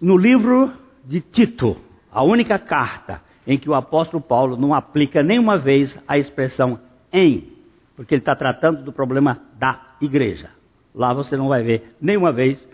No 0.00 0.16
livro 0.16 0.72
de 1.04 1.20
Tito, 1.20 1.76
a 2.12 2.22
única 2.22 2.58
carta 2.58 3.22
em 3.46 3.58
que 3.58 3.68
o 3.68 3.74
apóstolo 3.74 4.22
Paulo 4.22 4.56
não 4.56 4.74
aplica 4.74 5.22
nenhuma 5.22 5.56
vez 5.56 5.96
a 6.06 6.18
expressão 6.18 6.80
em, 7.12 7.52
porque 7.96 8.14
ele 8.14 8.22
está 8.22 8.34
tratando 8.34 8.82
do 8.82 8.92
problema 8.92 9.40
da 9.58 9.94
igreja. 10.00 10.50
Lá 10.94 11.12
você 11.12 11.36
não 11.36 11.48
vai 11.48 11.62
ver 11.62 11.96
nenhuma 12.00 12.32
vez 12.32 12.68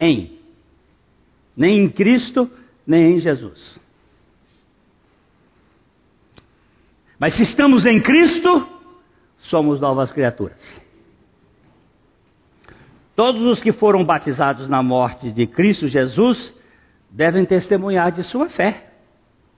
em, 0.00 0.38
nem 1.56 1.84
em 1.84 1.88
Cristo, 1.88 2.50
nem 2.86 3.16
em 3.16 3.18
Jesus. 3.20 3.78
Mas 7.18 7.34
se 7.34 7.42
estamos 7.42 7.84
em 7.84 8.00
Cristo, 8.00 8.66
somos 9.38 9.80
novas 9.80 10.12
criaturas. 10.12 10.80
Todos 13.16 13.42
os 13.42 13.60
que 13.60 13.72
foram 13.72 14.04
batizados 14.04 14.68
na 14.68 14.82
morte 14.82 15.32
de 15.32 15.46
Cristo 15.46 15.88
Jesus 15.88 16.54
devem 17.10 17.44
testemunhar 17.44 18.12
de 18.12 18.22
sua 18.22 18.48
fé, 18.48 18.84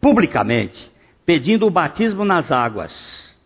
publicamente, 0.00 0.90
pedindo 1.26 1.66
o 1.66 1.71
batismo 1.71 2.25
nas 2.25 2.50
águas. 2.50 3.37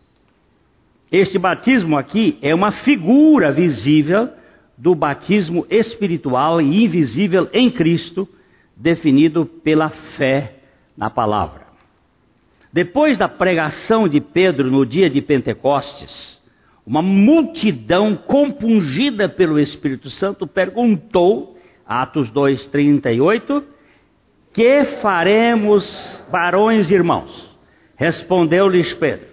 Este 1.11 1.37
batismo 1.37 1.97
aqui 1.97 2.37
é 2.41 2.53
uma 2.53 2.71
figura 2.71 3.51
visível 3.51 4.29
do 4.77 4.93
batismo 4.93 5.65
espiritual 5.69 6.61
e 6.61 6.83
invisível 6.83 7.49
em 7.53 7.69
Cristo, 7.69 8.27
definido 8.75 9.45
pela 9.45 9.89
fé 9.89 10.55
na 10.97 11.09
palavra. 11.09 11.65
Depois 12.73 13.17
da 13.17 13.29
pregação 13.29 14.07
de 14.07 14.19
Pedro 14.19 14.69
no 14.69 14.85
dia 14.85 15.09
de 15.09 15.21
Pentecostes, 15.21 16.35
uma 16.85 17.01
multidão 17.01 18.15
compungida 18.15 19.29
pelo 19.29 19.59
Espírito 19.59 20.09
Santo 20.09 20.45
perguntou, 20.45 21.57
Atos 21.87 22.29
2:38, 22.29 23.63
que 24.55 24.85
faremos, 25.01 26.23
varões 26.31 26.89
e 26.89 26.93
irmãos? 26.93 27.59
Respondeu-lhes 27.97 28.93
Pedro: 28.93 29.27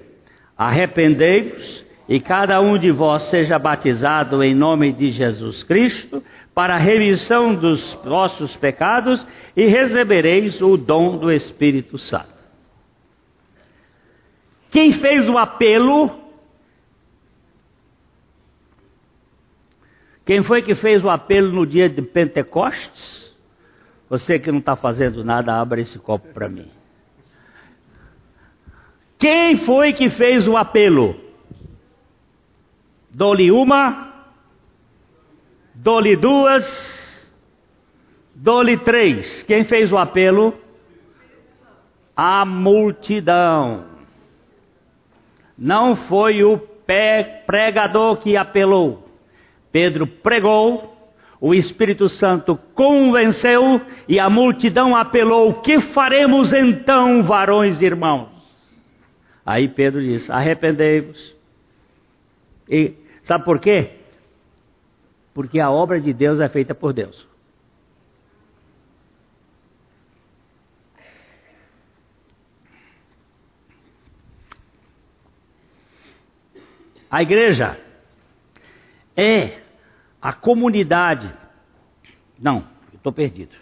Arrependei-vos 0.59 1.87
e 2.09 2.19
cada 2.19 2.61
um 2.61 2.77
de 2.77 2.91
vós 2.91 3.23
seja 3.25 3.57
batizado 3.57 4.43
em 4.43 4.53
nome 4.53 4.93
de 4.93 5.11
Jesus 5.11 5.63
Cristo 5.63 6.21
para 6.53 6.75
a 6.75 6.79
remissão 6.79 7.55
dos 7.55 7.95
vossos 8.05 8.57
pecados 8.57 9.25
e 9.57 9.67
recebereis 9.67 10.61
o 10.61 10.77
dom 10.77 11.17
do 11.17 11.31
Espírito 11.31 11.97
Santo. 11.99 12.27
Quem 14.73 14.93
fez 14.93 15.29
o 15.29 15.39
apelo 15.39 16.21
Quem 20.25 20.43
foi 20.43 20.63
que 20.63 20.75
fez 20.75 21.05
o 21.05 21.11
apelo 21.11 21.53
no 21.53 21.67
dia 21.67 21.89
de 21.89 22.01
Pentecostes? 22.01 23.32
Você 24.13 24.39
que 24.39 24.53
não 24.53 24.59
está 24.59 24.77
fazendo 24.77 25.25
nada, 25.25 25.59
abra 25.59 25.81
esse 25.81 25.99
copo 25.99 26.29
para 26.35 26.47
mim. 26.47 26.69
Quem 29.19 29.57
foi 29.65 29.95
que 29.95 30.11
fez 30.11 30.47
o 30.47 30.55
apelo? 30.55 31.19
Dou-lhe 33.11 33.51
uma, 33.51 34.13
dou-lhe 35.75 36.15
duas, 36.15 37.33
dou-lhe 38.35 38.77
três. 38.77 39.45
Quem 39.45 39.65
fez 39.65 39.91
o 39.91 39.97
apelo? 39.97 40.53
A 42.15 42.45
multidão. 42.45 43.87
Não 45.57 45.97
foi 45.97 46.45
o 46.45 46.59
pregador 47.47 48.19
que 48.19 48.37
apelou. 48.37 49.09
Pedro 49.73 50.07
pregou, 50.07 50.92
o 51.45 51.53
Espírito 51.53 52.09
Santo 52.09 52.57
convenceu 52.73 53.81
e 54.09 54.21
a 54.21 54.31
multidão 54.31 54.95
apelou: 54.95 55.55
Que 55.55 55.81
faremos 55.81 56.53
então, 56.53 57.25
varões 57.25 57.83
e 57.83 57.85
irmãos? 57.85 58.31
Aí 59.45 59.67
Pedro 59.67 60.01
disse: 60.01 60.31
Arrependei-vos. 60.31 61.37
E 62.69 62.95
sabe 63.25 63.45
por 63.45 63.59
quê? 63.59 63.91
Porque 65.35 65.59
a 65.59 65.69
obra 65.69 66.01
de 66.01 66.13
Deus 66.13 66.39
é 66.39 66.49
feita 66.49 66.77
por 66.77 66.93
Deus. 66.93 67.27
A 77.11 77.21
igreja 77.21 77.77
é 79.17 79.62
a 80.23 80.33
comunidade. 80.33 81.35
Não, 82.41 82.63
estou 82.95 83.13
perdido. 83.13 83.57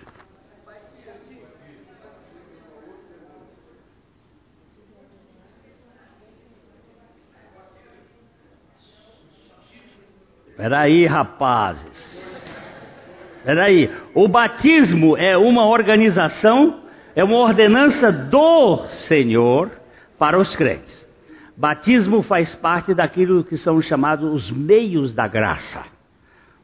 Peraí, 10.55 11.07
rapazes. 11.07 12.11
Peraí. 13.43 13.91
O 14.15 14.29
batismo 14.29 15.17
é 15.17 15.35
uma 15.39 15.67
organização, 15.67 16.83
é 17.17 17.25
uma 17.25 17.39
ordenança 17.39 18.13
do 18.13 18.87
Senhor 18.89 19.71
para 20.19 20.39
os 20.39 20.55
crentes. 20.55 21.09
Batismo 21.57 22.21
faz 22.21 22.55
parte 22.55 22.93
daquilo 22.93 23.43
que 23.43 23.57
são 23.57 23.81
chamados 23.81 24.31
os 24.31 24.51
meios 24.51 25.15
da 25.15 25.27
graça. 25.27 26.00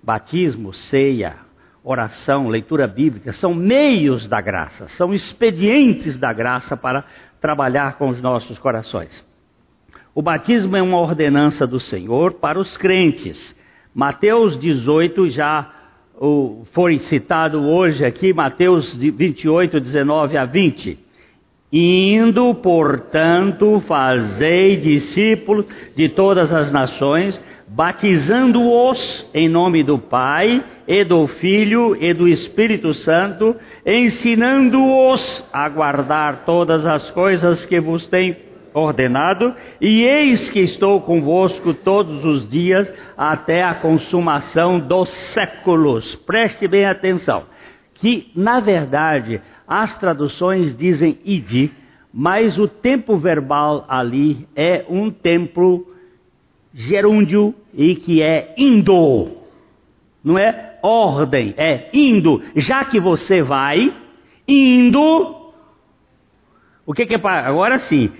Batismo, 0.06 0.72
ceia, 0.72 1.34
oração, 1.82 2.46
leitura 2.48 2.86
bíblica 2.86 3.32
são 3.32 3.52
meios 3.52 4.28
da 4.28 4.40
graça, 4.40 4.86
são 4.86 5.12
expedientes 5.12 6.16
da 6.16 6.32
graça 6.32 6.76
para 6.76 7.04
trabalhar 7.40 7.98
com 7.98 8.08
os 8.08 8.20
nossos 8.20 8.56
corações. 8.56 9.26
O 10.14 10.22
batismo 10.22 10.76
é 10.76 10.82
uma 10.82 11.00
ordenança 11.00 11.66
do 11.66 11.80
Senhor 11.80 12.34
para 12.34 12.56
os 12.56 12.76
crentes. 12.76 13.56
Mateus 13.92 14.56
18 14.56 15.26
já 15.26 15.72
foi 16.72 17.00
citado 17.00 17.60
hoje 17.64 18.04
aqui, 18.04 18.32
Mateus 18.32 18.94
28, 18.94 19.80
19 19.80 20.36
a 20.38 20.44
20. 20.44 21.00
Indo, 21.72 22.54
portanto, 22.54 23.80
fazei 23.80 24.76
discípulos 24.76 25.66
de 25.96 26.08
todas 26.08 26.52
as 26.52 26.72
nações, 26.72 27.42
batizando-os 27.66 29.28
em 29.34 29.48
nome 29.48 29.82
do 29.82 29.98
Pai 29.98 30.62
e 30.86 31.02
do 31.02 31.26
Filho 31.26 31.96
e 32.00 32.14
do 32.14 32.28
Espírito 32.28 32.94
Santo, 32.94 33.56
ensinando-os 33.84 35.48
a 35.52 35.68
guardar 35.68 36.44
todas 36.44 36.86
as 36.86 37.10
coisas 37.10 37.66
que 37.66 37.80
vos 37.80 38.06
tenho 38.06 38.36
ordenado, 38.72 39.54
e 39.80 40.02
eis 40.04 40.50
que 40.50 40.60
estou 40.60 41.00
convosco 41.00 41.72
todos 41.72 42.24
os 42.24 42.46
dias 42.46 42.92
até 43.16 43.62
a 43.62 43.74
consumação 43.74 44.78
dos 44.78 45.08
séculos. 45.08 46.14
Preste 46.14 46.68
bem 46.68 46.84
atenção, 46.84 47.44
que 47.94 48.30
na 48.36 48.60
verdade 48.60 49.40
as 49.66 49.96
traduções 49.98 50.76
dizem 50.76 51.18
ide, 51.24 51.72
mas 52.12 52.58
o 52.58 52.68
tempo 52.68 53.16
verbal 53.16 53.86
ali 53.88 54.46
é 54.54 54.84
um 54.88 55.10
tempo 55.10 55.95
gerúndio 56.76 57.54
e 57.72 57.96
que 57.96 58.22
é 58.22 58.54
indo. 58.58 59.38
Não 60.22 60.38
é 60.38 60.78
ordem, 60.82 61.54
é 61.56 61.88
indo. 61.94 62.42
Já 62.54 62.84
que 62.84 63.00
você 63.00 63.40
vai, 63.40 63.90
indo. 64.46 65.52
O 66.84 66.92
que, 66.92 67.06
que 67.06 67.14
é 67.14 67.18
para. 67.18 67.48
Agora 67.48 67.78
sim. 67.78 68.12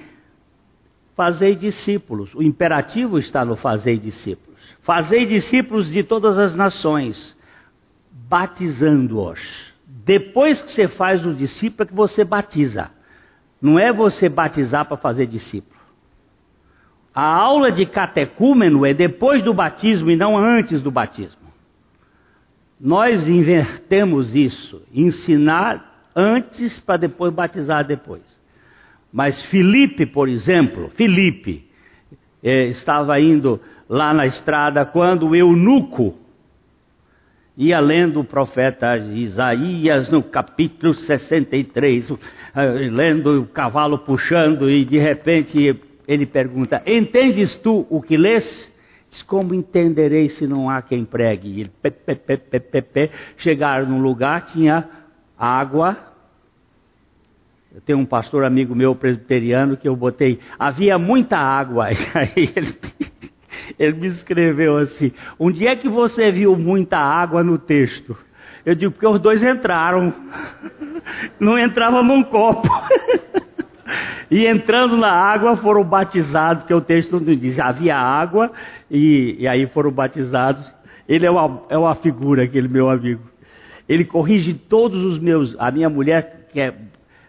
Fazei 1.15 1.55
discípulos. 1.55 2.35
O 2.35 2.43
imperativo 2.43 3.19
está 3.19 3.45
no 3.45 3.57
fazei 3.57 3.99
discípulos. 3.99 4.59
Fazei 4.81 5.27
discípulos 5.27 5.91
de 5.91 6.03
todas 6.03 6.39
as 6.39 6.55
nações, 6.55 7.37
batizando-os. 8.11 9.75
Depois 9.87 10.63
que 10.63 10.71
você 10.71 10.89
faz 10.89 11.27
o 11.27 11.35
discípulo, 11.35 11.83
é 11.83 11.87
que 11.87 11.95
você 11.95 12.25
batiza. 12.25 12.91
Não 13.61 13.79
é 13.79 13.93
você 13.93 14.29
batizar 14.29 14.87
para 14.87 14.97
fazer 14.97 15.27
discípulo. 15.27 15.77
A 17.17 17.25
aula 17.25 17.73
de 17.73 17.87
catecúmeno 17.87 18.85
é 18.85 18.93
depois 18.93 19.43
do 19.43 19.55
batismo 19.55 20.11
e 20.11 20.17
não 20.17 20.37
antes 20.37 20.83
do 20.83 20.91
batismo. 20.91 21.41
Nós 22.79 23.27
invertemos 23.27 24.37
isso, 24.37 24.83
ensinar 24.93 26.11
antes 26.15 26.79
para 26.79 26.99
depois 26.99 27.33
batizar 27.33 27.87
depois. 27.87 28.21
Mas 29.11 29.43
Felipe, 29.47 30.05
por 30.05 30.29
exemplo, 30.29 30.91
Felipe 30.91 31.67
eh, 32.43 32.65
estava 32.67 33.19
indo 33.19 33.59
lá 33.89 34.13
na 34.13 34.27
estrada 34.27 34.85
quando 34.85 35.29
o 35.29 35.35
eunuco 35.35 36.19
ia 37.57 37.81
lendo 37.81 38.21
o 38.21 38.25
profeta 38.25 38.95
Isaías 38.99 40.11
no 40.11 40.23
capítulo 40.23 40.93
63, 40.93 42.11
eh, 42.11 42.17
lendo 42.93 43.41
o 43.41 43.47
cavalo 43.47 44.01
puxando 44.01 44.69
e 44.69 44.85
de 44.85 44.99
repente 44.99 45.81
ele 46.07 46.27
pergunta: 46.27 46.83
Entendes 46.87 47.57
tu 47.57 47.87
o 47.91 48.01
que 48.01 48.17
lês? 48.17 48.75
Diz, 49.11 49.23
como 49.23 49.55
entenderei 49.55 50.29
se 50.29 50.47
não 50.47 50.69
há 50.69 50.83
quem 50.83 51.05
pregue? 51.05 51.49
E 51.49 51.61
ele, 51.61 51.73
pe, 51.83 51.91
pe, 51.91 52.15
pe, 52.15 52.83
pe, 52.83 53.11
chegaram 53.37 53.87
num 53.87 54.01
lugar, 54.01 54.45
tinha 54.47 54.89
água. 55.39 55.97
Eu 57.75 57.81
tenho 57.81 57.99
um 57.99 58.07
pastor 58.07 58.45
amigo 58.45 58.75
meu 58.75 58.95
presbiteriano 58.95 59.77
que 59.77 59.89
eu 59.89 59.95
botei, 59.95 60.41
havia 60.59 60.99
muita 60.99 61.37
água. 61.37 61.87
Aí 62.15 62.53
ele, 62.57 62.75
ele 63.79 63.93
me 63.93 64.07
escreveu 64.09 64.79
assim: 64.79 65.13
Onde 65.39 65.67
é 65.67 65.77
que 65.77 65.89
você 65.89 66.31
viu 66.33 66.57
muita 66.57 66.99
água 66.99 67.45
no 67.45 67.59
texto? 67.59 68.17
Eu 68.65 68.75
digo, 68.75 68.93
porque 68.93 69.07
os 69.07 69.21
dois 69.21 69.45
entraram. 69.45 70.13
Não 71.39 71.57
entrava 71.57 72.03
num 72.03 72.25
copo. 72.25 72.69
E 74.31 74.47
entrando 74.47 74.97
na 74.97 75.11
água 75.11 75.57
foram 75.57 75.85
batizados, 75.85 76.63
porque 76.63 76.75
o 76.75 76.81
texto 76.81 77.21
não 77.21 77.35
diz, 77.35 77.59
havia 77.59 77.97
água, 77.97 78.51
e, 78.91 79.37
e 79.39 79.49
aí 79.49 79.67
foram 79.67 79.91
batizados. 79.91 80.75
Ele 81.09 81.27
é 81.27 81.31
uma, 81.31 81.63
é 81.69 81.79
uma 81.79 81.95
figura, 81.95 82.43
aquele 82.43 82.69
meu 82.69 82.91
amigo. 82.91 83.23
Ele 83.89 84.05
corrige 84.05 84.55
todos 84.55 85.03
os 85.03 85.19
meus. 85.19 85.55
A 85.59 85.71
minha 85.71 85.89
mulher, 85.89 86.49
que 86.53 86.61
é 86.61 86.75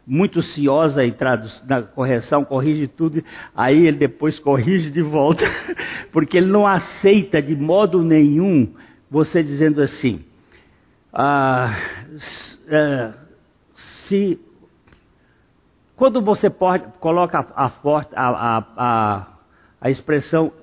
muito 0.06 0.41
ciosa 0.41 1.06
em 1.06 1.13
na 1.67 1.82
correção, 1.82 2.46
corrige 2.46 2.88
tudo, 2.88 3.22
aí 3.56 3.86
ele 3.86 3.98
depois 3.98 4.39
corrige 4.39 4.89
de 4.89 5.02
volta, 5.02 5.43
porque 6.13 6.38
ele 6.38 6.48
não 6.48 6.65
aceita 6.65 7.41
de 7.41 7.56
modo 7.56 8.02
nenhum 8.02 8.74
você 9.12 9.43
dizendo 9.43 9.82
assim: 9.82 10.24
ah, 11.13 11.76
ah 12.72 13.13
se 13.76 14.39
quando 15.98 16.22
você 16.22 16.48
pode, 16.48 16.86
coloca 17.00 17.40
a, 17.56 17.72
a, 18.16 18.64
a, 18.78 19.28
a, 19.82 19.90
expressão 19.90 20.54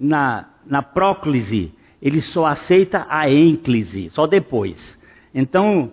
na, 0.00 0.48
na 0.66 0.82
próclise, 0.82 1.74
ele 2.00 2.22
só 2.22 2.46
aceita 2.46 3.06
a 3.08 3.30
ênclise, 3.30 4.08
só 4.10 4.26
depois. 4.26 4.98
Então, 5.34 5.92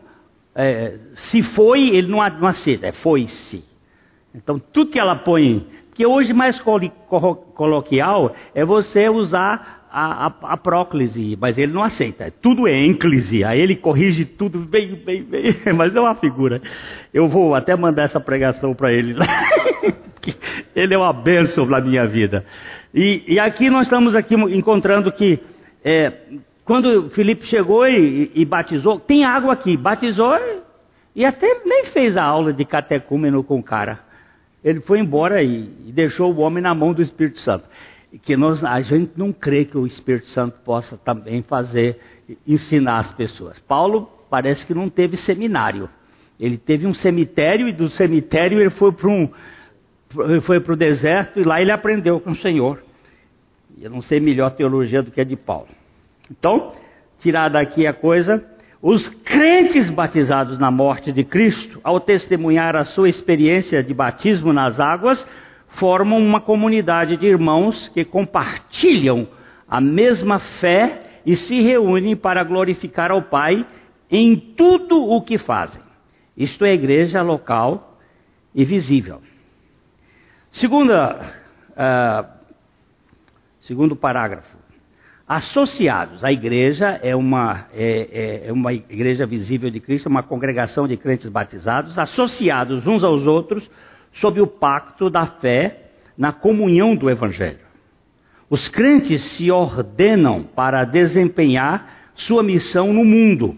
é, 0.55 0.97
se 1.13 1.43
foi, 1.43 1.89
ele 1.89 2.07
não, 2.07 2.27
não 2.39 2.47
aceita, 2.47 2.87
é 2.87 2.93
foi-se. 2.93 3.65
Então, 4.33 4.57
tudo 4.57 4.91
que 4.91 4.99
ela 4.99 5.17
põe, 5.17 5.67
que 5.93 6.05
hoje 6.05 6.31
mais 6.31 6.61
coloquial 7.53 8.33
é 8.55 8.63
você 8.63 9.09
usar 9.09 9.78
a, 9.91 10.27
a, 10.27 10.33
a 10.53 10.57
próclise, 10.57 11.37
mas 11.39 11.57
ele 11.57 11.73
não 11.73 11.83
aceita. 11.83 12.31
Tudo 12.41 12.67
é 12.67 12.73
ênclise, 12.73 13.43
aí 13.43 13.59
ele 13.59 13.75
corrige 13.75 14.25
tudo 14.25 14.59
bem, 14.59 14.95
bem, 14.95 15.23
bem, 15.23 15.55
mas 15.75 15.95
é 15.95 15.99
uma 15.99 16.15
figura. 16.15 16.61
Eu 17.13 17.27
vou 17.27 17.55
até 17.55 17.75
mandar 17.75 18.03
essa 18.03 18.19
pregação 18.19 18.73
para 18.73 18.93
ele. 18.93 19.15
ele 20.75 20.93
é 20.93 20.97
uma 20.97 21.13
bênção 21.13 21.65
na 21.65 21.81
minha 21.81 22.05
vida. 22.05 22.45
E, 22.93 23.23
e, 23.27 23.39
aqui 23.39 23.69
nós 23.69 23.83
estamos 23.83 24.15
aqui 24.15 24.35
encontrando 24.35 25.11
que 25.11 25.39
é, 25.83 26.11
quando 26.65 27.09
Felipe 27.09 27.45
chegou 27.45 27.87
e, 27.87 28.31
e, 28.33 28.45
batizou, 28.45 28.99
tem 28.99 29.23
água 29.23 29.53
aqui, 29.53 29.77
batizou 29.77 30.35
e, 30.35 31.21
e 31.21 31.25
até 31.25 31.61
nem 31.65 31.85
fez 31.85 32.17
a 32.17 32.23
aula 32.23 32.51
de 32.53 32.65
catecúmeno 32.65 33.43
com 33.43 33.59
o 33.59 33.63
cara. 33.63 33.99
Ele 34.63 34.81
foi 34.81 34.99
embora 34.99 35.41
e, 35.41 35.69
e 35.85 35.91
deixou 35.91 36.33
o 36.33 36.39
homem 36.39 36.61
na 36.61 36.73
mão 36.73 36.93
do 36.93 37.01
Espírito 37.01 37.39
Santo 37.39 37.65
que 38.17 38.35
nós, 38.35 38.63
a 38.63 38.81
gente 38.81 39.11
não 39.15 39.31
crê 39.31 39.65
que 39.65 39.77
o 39.77 39.85
Espírito 39.85 40.27
Santo 40.27 40.57
possa 40.63 40.97
também 40.97 41.43
fazer, 41.43 41.99
ensinar 42.47 42.99
as 42.99 43.13
pessoas. 43.13 43.59
Paulo 43.59 44.09
parece 44.29 44.65
que 44.65 44.73
não 44.73 44.89
teve 44.89 45.15
seminário. 45.15 45.89
Ele 46.39 46.57
teve 46.57 46.87
um 46.87 46.93
cemitério 46.93 47.67
e 47.67 47.73
do 47.73 47.89
cemitério 47.89 48.59
ele 48.59 48.69
foi 48.69 48.91
para 48.91 49.09
um, 49.09 49.29
foi 50.41 50.59
para 50.59 50.73
o 50.73 50.77
deserto 50.77 51.39
e 51.39 51.43
lá 51.43 51.61
ele 51.61 51.71
aprendeu 51.71 52.19
com 52.19 52.31
o 52.31 52.35
Senhor. 52.35 52.81
Eu 53.79 53.89
não 53.89 54.01
sei 54.01 54.19
melhor 54.19 54.51
teologia 54.51 55.03
do 55.03 55.11
que 55.11 55.21
a 55.21 55.23
de 55.23 55.35
Paulo. 55.35 55.67
Então, 56.31 56.73
tirar 57.19 57.49
daqui 57.49 57.85
a 57.85 57.93
coisa, 57.93 58.43
os 58.81 59.09
crentes 59.09 59.89
batizados 59.89 60.57
na 60.57 60.71
morte 60.71 61.11
de 61.11 61.23
Cristo, 61.23 61.79
ao 61.83 61.99
testemunhar 61.99 62.75
a 62.75 62.85
sua 62.85 63.09
experiência 63.09 63.83
de 63.83 63.93
batismo 63.93 64.53
nas 64.53 64.79
águas, 64.79 65.27
formam 65.79 66.19
uma 66.19 66.41
comunidade 66.41 67.15
de 67.15 67.25
irmãos 67.25 67.87
que 67.89 68.03
compartilham 68.03 69.27
a 69.67 69.79
mesma 69.79 70.37
fé 70.37 71.21
e 71.25 71.35
se 71.35 71.61
reúnem 71.61 72.15
para 72.15 72.43
glorificar 72.43 73.11
ao 73.11 73.23
Pai 73.23 73.65
em 74.11 74.35
tudo 74.35 75.01
o 75.01 75.21
que 75.21 75.37
fazem. 75.37 75.81
Isto 76.35 76.65
é 76.65 76.73
igreja 76.73 77.21
local 77.21 77.97
e 78.53 78.65
visível. 78.65 79.21
Segunda, 80.51 81.33
uh, 81.71 82.27
segundo 83.59 83.95
parágrafo. 83.95 84.57
Associados, 85.27 86.23
a 86.23 86.31
igreja 86.31 86.99
é 87.03 87.15
uma, 87.15 87.67
é, 87.71 88.41
é, 88.43 88.47
é 88.47 88.51
uma 88.51 88.73
igreja 88.73 89.27
visível 89.27 89.69
de 89.69 89.79
Cristo, 89.79 90.09
uma 90.09 90.23
congregação 90.23 90.87
de 90.87 90.97
crentes 90.97 91.29
batizados, 91.29 91.99
associados 91.99 92.87
uns 92.87 93.03
aos 93.03 93.27
outros 93.27 93.69
sob 94.11 94.41
o 94.41 94.47
pacto 94.47 95.09
da 95.09 95.25
fé 95.25 95.91
na 96.17 96.31
comunhão 96.31 96.95
do 96.95 97.09
Evangelho. 97.09 97.69
Os 98.49 98.67
crentes 98.67 99.21
se 99.21 99.51
ordenam 99.51 100.43
para 100.43 100.83
desempenhar 100.83 102.11
sua 102.15 102.43
missão 102.43 102.91
no 102.91 103.05
mundo. 103.05 103.55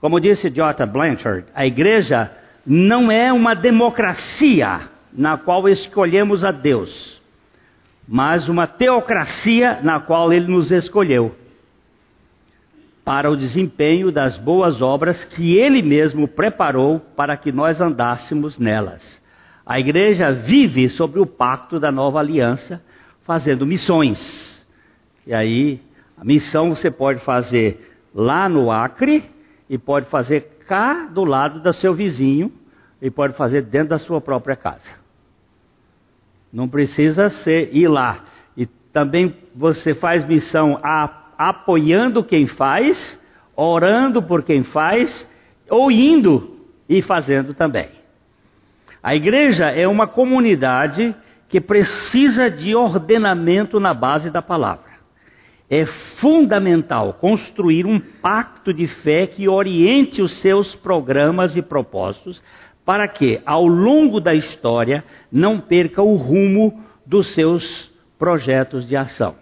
Como 0.00 0.20
disse 0.20 0.48
J. 0.48 0.86
Blanchard, 0.86 1.46
a 1.54 1.66
igreja 1.66 2.30
não 2.64 3.10
é 3.10 3.32
uma 3.32 3.54
democracia 3.54 4.88
na 5.12 5.36
qual 5.36 5.68
escolhemos 5.68 6.44
a 6.44 6.50
Deus, 6.50 7.20
mas 8.06 8.48
uma 8.48 8.66
teocracia 8.66 9.80
na 9.82 9.98
qual 10.00 10.32
Ele 10.32 10.46
nos 10.46 10.70
escolheu 10.70 11.34
para 13.04 13.30
o 13.30 13.36
desempenho 13.36 14.10
das 14.10 14.36
boas 14.36 14.82
obras 14.82 15.24
que 15.24 15.56
Ele 15.56 15.80
mesmo 15.80 16.26
preparou 16.26 16.98
para 16.98 17.36
que 17.36 17.52
nós 17.52 17.80
andássemos 17.80 18.58
nelas. 18.58 19.22
A 19.66 19.80
igreja 19.80 20.30
vive 20.30 20.88
sobre 20.88 21.18
o 21.18 21.26
pacto 21.26 21.80
da 21.80 21.90
nova 21.90 22.20
aliança, 22.20 22.80
fazendo 23.22 23.66
missões. 23.66 24.64
E 25.26 25.34
aí, 25.34 25.82
a 26.16 26.24
missão 26.24 26.72
você 26.72 26.88
pode 26.88 27.18
fazer 27.20 27.98
lá 28.14 28.48
no 28.48 28.70
Acre, 28.70 29.24
e 29.68 29.76
pode 29.76 30.06
fazer 30.06 30.58
cá 30.68 31.06
do 31.06 31.24
lado 31.24 31.60
do 31.60 31.72
seu 31.72 31.92
vizinho, 31.92 32.52
e 33.02 33.10
pode 33.10 33.34
fazer 33.34 33.62
dentro 33.62 33.88
da 33.88 33.98
sua 33.98 34.20
própria 34.20 34.54
casa. 34.54 34.88
Não 36.52 36.68
precisa 36.68 37.28
ser 37.28 37.74
ir 37.76 37.88
lá. 37.88 38.24
E 38.56 38.66
também 38.66 39.34
você 39.52 39.94
faz 39.94 40.24
missão 40.24 40.78
a, 40.80 41.32
apoiando 41.36 42.22
quem 42.22 42.46
faz, 42.46 43.20
orando 43.56 44.22
por 44.22 44.44
quem 44.44 44.62
faz, 44.62 45.28
ou 45.68 45.90
indo 45.90 46.56
e 46.88 47.02
fazendo 47.02 47.52
também. 47.52 47.95
A 49.06 49.14
igreja 49.14 49.66
é 49.66 49.86
uma 49.86 50.08
comunidade 50.08 51.14
que 51.48 51.60
precisa 51.60 52.50
de 52.50 52.74
ordenamento 52.74 53.78
na 53.78 53.94
base 53.94 54.32
da 54.32 54.42
palavra. 54.42 54.90
É 55.70 55.86
fundamental 55.86 57.12
construir 57.12 57.86
um 57.86 58.00
pacto 58.00 58.74
de 58.74 58.88
fé 58.88 59.28
que 59.28 59.48
oriente 59.48 60.20
os 60.20 60.32
seus 60.32 60.74
programas 60.74 61.56
e 61.56 61.62
propósitos 61.62 62.42
para 62.84 63.06
que, 63.06 63.40
ao 63.46 63.64
longo 63.64 64.20
da 64.20 64.34
história, 64.34 65.04
não 65.30 65.60
perca 65.60 66.02
o 66.02 66.16
rumo 66.16 66.82
dos 67.06 67.28
seus 67.28 67.88
projetos 68.18 68.88
de 68.88 68.96
ação. 68.96 69.36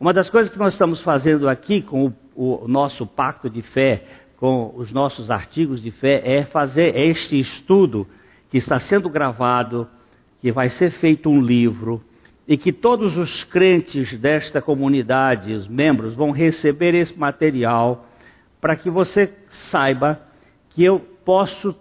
Uma 0.00 0.14
das 0.14 0.30
coisas 0.30 0.50
que 0.50 0.58
nós 0.58 0.72
estamos 0.72 1.02
fazendo 1.02 1.46
aqui 1.46 1.82
com 1.82 2.10
o, 2.34 2.64
o 2.64 2.66
nosso 2.66 3.06
pacto 3.06 3.50
de 3.50 3.60
fé, 3.60 4.02
com 4.38 4.72
os 4.76 4.90
nossos 4.90 5.30
artigos 5.30 5.82
de 5.82 5.90
fé, 5.90 6.22
é 6.24 6.42
fazer 6.46 6.96
este 6.96 7.38
estudo 7.38 8.06
que 8.50 8.58
está 8.58 8.78
sendo 8.78 9.08
gravado, 9.08 9.88
que 10.40 10.50
vai 10.50 10.68
ser 10.68 10.90
feito 10.90 11.30
um 11.30 11.40
livro, 11.40 12.02
e 12.46 12.56
que 12.56 12.72
todos 12.72 13.16
os 13.16 13.44
crentes 13.44 14.18
desta 14.18 14.60
comunidade, 14.60 15.52
os 15.52 15.68
membros, 15.68 16.14
vão 16.14 16.32
receber 16.32 16.94
esse 16.94 17.16
material 17.16 18.08
para 18.60 18.74
que 18.74 18.90
você 18.90 19.32
saiba 19.48 20.20
que 20.70 20.84
eu 20.84 20.98
posso 21.24 21.74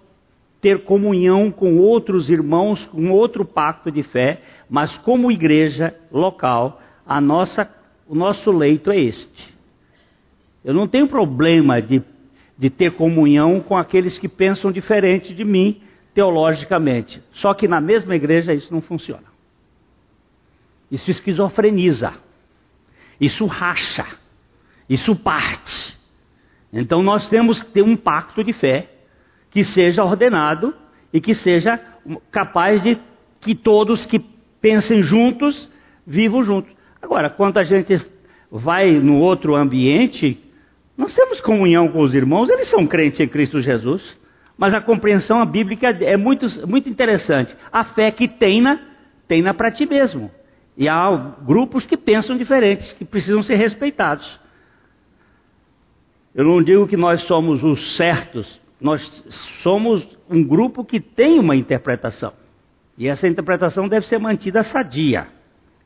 ter 0.61 0.83
comunhão 0.83 1.49
com 1.49 1.77
outros 1.77 2.29
irmãos, 2.29 2.85
com 2.85 3.09
outro 3.09 3.43
pacto 3.43 3.91
de 3.91 4.03
fé, 4.03 4.41
mas 4.69 4.97
como 4.97 5.31
igreja 5.31 5.95
local, 6.11 6.79
a 7.05 7.19
nossa, 7.19 7.67
o 8.07 8.13
nosso 8.13 8.51
leito 8.51 8.91
é 8.91 8.99
este. 8.99 9.57
Eu 10.63 10.73
não 10.73 10.87
tenho 10.87 11.07
problema 11.07 11.81
de, 11.81 12.03
de 12.57 12.69
ter 12.69 12.95
comunhão 12.95 13.59
com 13.59 13.75
aqueles 13.75 14.19
que 14.19 14.27
pensam 14.27 14.71
diferente 14.71 15.33
de 15.33 15.43
mim 15.43 15.81
teologicamente. 16.13 17.21
Só 17.31 17.53
que 17.53 17.67
na 17.67 17.79
mesma 17.79 18.15
igreja 18.15 18.53
isso 18.53 18.73
não 18.73 18.81
funciona. 18.81 19.23
Isso 20.91 21.09
esquizofreniza. 21.11 22.13
Isso 23.19 23.45
racha. 23.45 24.05
Isso 24.89 25.15
parte. 25.15 25.97
Então 26.71 27.01
nós 27.03 27.27
temos 27.29 27.61
que 27.61 27.71
ter 27.71 27.81
um 27.81 27.95
pacto 27.95 28.43
de 28.43 28.53
fé 28.53 28.89
que 29.49 29.63
seja 29.63 30.03
ordenado 30.03 30.73
e 31.11 31.19
que 31.19 31.33
seja 31.33 31.79
capaz 32.31 32.83
de 32.83 32.97
que 33.39 33.55
todos 33.55 34.05
que 34.05 34.19
pensem 34.61 35.01
juntos 35.01 35.69
vivam 36.05 36.43
juntos. 36.43 36.71
Agora, 37.01 37.29
quando 37.29 37.57
a 37.57 37.63
gente 37.63 37.99
vai 38.51 38.91
no 38.91 39.17
outro 39.17 39.55
ambiente, 39.55 40.39
nós 40.97 41.13
temos 41.13 41.39
comunhão 41.39 41.87
com 41.87 42.01
os 42.01 42.13
irmãos, 42.13 42.49
eles 42.49 42.67
são 42.67 42.85
crentes 42.85 43.19
em 43.19 43.27
Cristo 43.27 43.61
Jesus, 43.61 44.18
mas 44.59 44.73
a 44.73 44.81
compreensão 44.81 45.43
bíblica 45.45 45.87
é 45.87 46.17
muito, 46.17 46.45
muito 46.67 46.89
interessante. 46.89 47.55
A 47.71 47.85
fé 47.85 48.11
que 48.11 48.27
tenha, 48.27 48.77
tenha 49.25 49.53
para 49.53 49.71
ti 49.71 49.85
mesmo. 49.85 50.29
E 50.77 50.89
há 50.89 51.33
grupos 51.41 51.85
que 51.85 51.95
pensam 51.95 52.35
diferentes, 52.35 52.91
que 52.91 53.05
precisam 53.05 53.41
ser 53.41 53.55
respeitados. 53.55 54.37
Eu 56.35 56.43
não 56.43 56.61
digo 56.61 56.85
que 56.85 56.97
nós 56.97 57.21
somos 57.21 57.63
os 57.63 57.95
certos, 57.95 58.59
nós 58.81 59.01
somos 59.63 60.05
um 60.29 60.43
grupo 60.43 60.83
que 60.83 60.99
tem 60.99 61.39
uma 61.39 61.55
interpretação. 61.55 62.33
E 62.97 63.07
essa 63.07 63.29
interpretação 63.29 63.87
deve 63.87 64.05
ser 64.07 64.19
mantida 64.19 64.61
sadia 64.61 65.27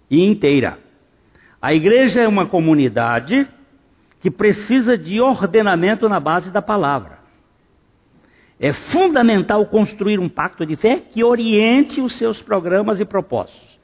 e 0.10 0.26
inteira. 0.26 0.80
A 1.62 1.76
igreja 1.76 2.24
é 2.24 2.28
uma 2.28 2.48
comunidade 2.48 3.48
que 4.20 4.32
precisa 4.32 4.98
de 4.98 5.22
ordenamento 5.22 6.10
na 6.10 6.20
base 6.20 6.50
da 6.50 6.62
palavra. 6.62 7.13
É 8.64 8.72
fundamental 8.72 9.66
construir 9.66 10.22
um 10.22 10.30
pacto 10.30 10.66
de 10.66 10.78
fé 10.78 10.96
que 10.96 11.22
oriente 11.22 12.00
os 12.00 12.16
seus 12.16 12.42
programas 12.42 12.98
e 12.98 13.04
propósitos, 13.04 13.78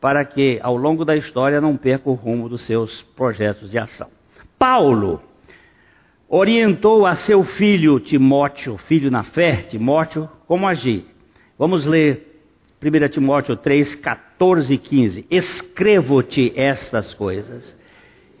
para 0.00 0.24
que 0.24 0.58
ao 0.62 0.78
longo 0.78 1.04
da 1.04 1.14
história 1.14 1.60
não 1.60 1.76
perca 1.76 2.08
o 2.08 2.14
rumo 2.14 2.48
dos 2.48 2.62
seus 2.62 3.02
projetos 3.14 3.70
de 3.70 3.78
ação. 3.78 4.08
Paulo 4.58 5.20
orientou 6.26 7.04
a 7.04 7.16
seu 7.16 7.44
filho 7.44 8.00
Timóteo, 8.00 8.78
filho 8.78 9.10
na 9.10 9.24
fé, 9.24 9.56
Timóteo, 9.68 10.26
como 10.46 10.66
agir. 10.66 11.04
Vamos 11.58 11.84
ler 11.84 12.40
1 12.82 13.08
Timóteo 13.10 13.54
3, 13.54 13.94
14 13.96 14.72
e 14.72 14.78
15. 14.78 15.26
Escrevo-te 15.30 16.50
estas 16.56 17.12
coisas, 17.12 17.76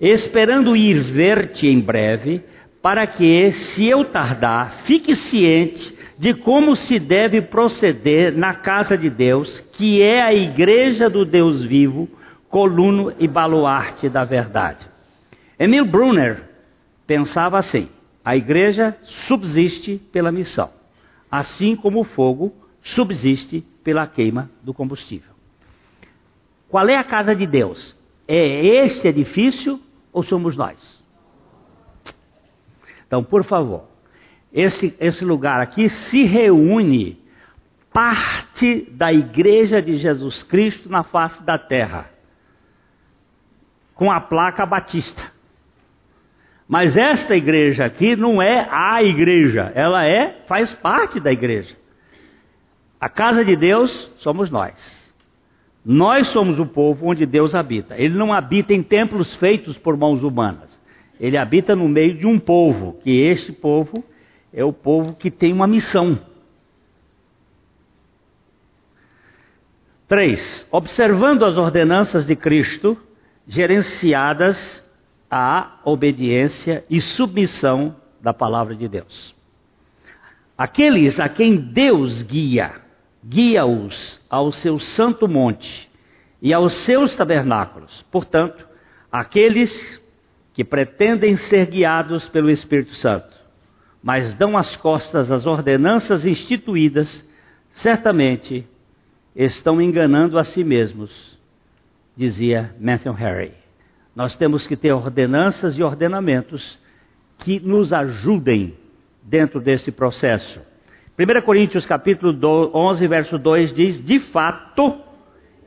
esperando 0.00 0.74
ir 0.74 0.94
ver-te 0.94 1.66
em 1.66 1.78
breve, 1.78 2.42
para 2.84 3.06
que, 3.06 3.50
se 3.50 3.86
eu 3.86 4.04
tardar, 4.04 4.70
fique 4.82 5.16
ciente 5.16 5.96
de 6.18 6.34
como 6.34 6.76
se 6.76 6.98
deve 6.98 7.40
proceder 7.40 8.36
na 8.36 8.52
casa 8.52 8.94
de 8.94 9.08
Deus, 9.08 9.58
que 9.72 10.02
é 10.02 10.20
a 10.20 10.34
igreja 10.34 11.08
do 11.08 11.24
Deus 11.24 11.64
vivo, 11.64 12.06
coluno 12.46 13.10
e 13.18 13.26
baluarte 13.26 14.10
da 14.10 14.22
verdade. 14.22 14.86
Emil 15.58 15.86
Brunner 15.86 16.42
pensava 17.06 17.58
assim: 17.58 17.88
a 18.22 18.36
igreja 18.36 18.94
subsiste 19.00 19.96
pela 20.12 20.30
missão, 20.30 20.70
assim 21.30 21.74
como 21.74 22.00
o 22.00 22.04
fogo 22.04 22.52
subsiste 22.82 23.64
pela 23.82 24.06
queima 24.06 24.50
do 24.62 24.74
combustível. 24.74 25.32
Qual 26.68 26.86
é 26.86 26.96
a 26.96 27.04
casa 27.04 27.34
de 27.34 27.46
Deus? 27.46 27.96
É 28.28 28.62
este 28.62 29.08
edifício 29.08 29.80
ou 30.12 30.22
somos 30.22 30.54
nós? 30.54 30.93
Então, 33.14 33.22
por 33.22 33.44
favor, 33.44 33.84
esse, 34.52 34.92
esse 34.98 35.24
lugar 35.24 35.60
aqui 35.60 35.88
se 35.88 36.24
reúne 36.24 37.16
parte 37.92 38.88
da 38.90 39.12
igreja 39.12 39.80
de 39.80 39.98
Jesus 39.98 40.42
Cristo 40.42 40.88
na 40.88 41.04
face 41.04 41.40
da 41.44 41.56
terra, 41.56 42.10
com 43.94 44.10
a 44.10 44.20
placa 44.20 44.66
batista. 44.66 45.22
Mas 46.66 46.96
esta 46.96 47.36
igreja 47.36 47.84
aqui 47.84 48.16
não 48.16 48.42
é 48.42 48.66
a 48.68 49.00
igreja, 49.00 49.70
ela 49.76 50.04
é, 50.04 50.42
faz 50.48 50.72
parte 50.72 51.20
da 51.20 51.30
igreja. 51.30 51.76
A 52.98 53.08
casa 53.08 53.44
de 53.44 53.54
Deus 53.54 54.10
somos 54.16 54.50
nós. 54.50 55.14
Nós 55.84 56.26
somos 56.28 56.58
o 56.58 56.66
povo 56.66 57.06
onde 57.06 57.24
Deus 57.24 57.54
habita. 57.54 57.94
Ele 57.96 58.18
não 58.18 58.32
habita 58.32 58.74
em 58.74 58.82
templos 58.82 59.36
feitos 59.36 59.78
por 59.78 59.96
mãos 59.96 60.24
humanas. 60.24 60.82
Ele 61.18 61.36
habita 61.36 61.76
no 61.76 61.88
meio 61.88 62.16
de 62.16 62.26
um 62.26 62.38
povo, 62.38 62.98
que 63.02 63.10
este 63.10 63.52
povo 63.52 64.04
é 64.52 64.64
o 64.64 64.72
povo 64.72 65.14
que 65.14 65.30
tem 65.30 65.52
uma 65.52 65.66
missão. 65.66 66.18
3. 70.08 70.68
Observando 70.70 71.44
as 71.44 71.56
ordenanças 71.56 72.26
de 72.26 72.36
Cristo, 72.36 72.96
gerenciadas 73.46 74.84
à 75.30 75.80
obediência 75.84 76.84
e 76.88 77.00
submissão 77.00 77.96
da 78.20 78.32
palavra 78.32 78.74
de 78.74 78.88
Deus. 78.88 79.34
Aqueles 80.56 81.18
a 81.18 81.28
quem 81.28 81.56
Deus 81.56 82.22
guia, 82.22 82.74
guia-os 83.24 84.20
ao 84.30 84.52
seu 84.52 84.78
santo 84.78 85.26
monte 85.26 85.90
e 86.40 86.52
aos 86.52 86.74
seus 86.74 87.16
tabernáculos. 87.16 88.04
Portanto, 88.10 88.66
aqueles 89.10 90.03
que 90.54 90.64
pretendem 90.64 91.36
ser 91.36 91.66
guiados 91.66 92.28
pelo 92.28 92.48
Espírito 92.48 92.94
Santo, 92.94 93.36
mas 94.00 94.34
dão 94.34 94.56
as 94.56 94.76
costas 94.76 95.30
às 95.30 95.46
ordenanças 95.46 96.24
instituídas, 96.24 97.28
certamente 97.72 98.64
estão 99.34 99.82
enganando 99.82 100.38
a 100.38 100.44
si 100.44 100.62
mesmos, 100.62 101.36
dizia 102.16 102.72
Matthew 102.80 103.12
Harry. 103.14 103.52
Nós 104.14 104.36
temos 104.36 104.64
que 104.64 104.76
ter 104.76 104.92
ordenanças 104.92 105.76
e 105.76 105.82
ordenamentos 105.82 106.78
que 107.38 107.58
nos 107.58 107.92
ajudem 107.92 108.74
dentro 109.20 109.60
desse 109.60 109.90
processo. 109.90 110.62
1 111.18 111.42
Coríntios 111.42 111.84
capítulo 111.84 112.70
11, 112.72 113.08
verso 113.08 113.38
2 113.38 113.72
diz: 113.72 114.04
De 114.04 114.20
fato, 114.20 115.00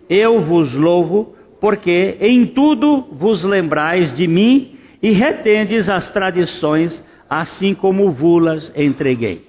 eu 0.09 0.39
vos 0.39 0.73
louvo, 0.73 1.35
porque 1.59 2.17
em 2.21 2.45
tudo 2.45 3.01
vos 3.11 3.43
lembrais 3.43 4.15
de 4.15 4.27
mim 4.27 4.76
e 5.01 5.11
retendes 5.11 5.89
as 5.89 6.09
tradições, 6.09 7.03
assim 7.29 7.73
como 7.73 8.11
vulas 8.11 8.71
entreguei. 8.75 9.47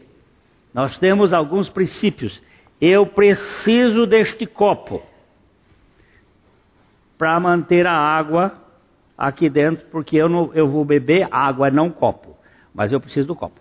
Nós 0.73 0.99
temos 0.99 1.33
alguns 1.33 1.69
princípios. 1.69 2.43
Eu 2.81 3.07
preciso 3.07 4.07
deste 4.07 4.47
copo 4.47 5.03
para 7.17 7.39
manter 7.41 7.87
a 7.87 7.97
água 7.97 8.53
aqui 9.17 9.51
dentro, 9.51 9.87
porque 9.87 10.17
eu, 10.17 10.29
não, 10.29 10.55
eu 10.55 10.69
vou 10.69 10.85
beber 10.85 11.27
água, 11.31 11.71
não 11.71 11.91
copo. 11.91 12.37
Mas 12.73 12.93
eu 12.93 13.01
preciso 13.01 13.27
do 13.27 13.35
copo. 13.35 13.61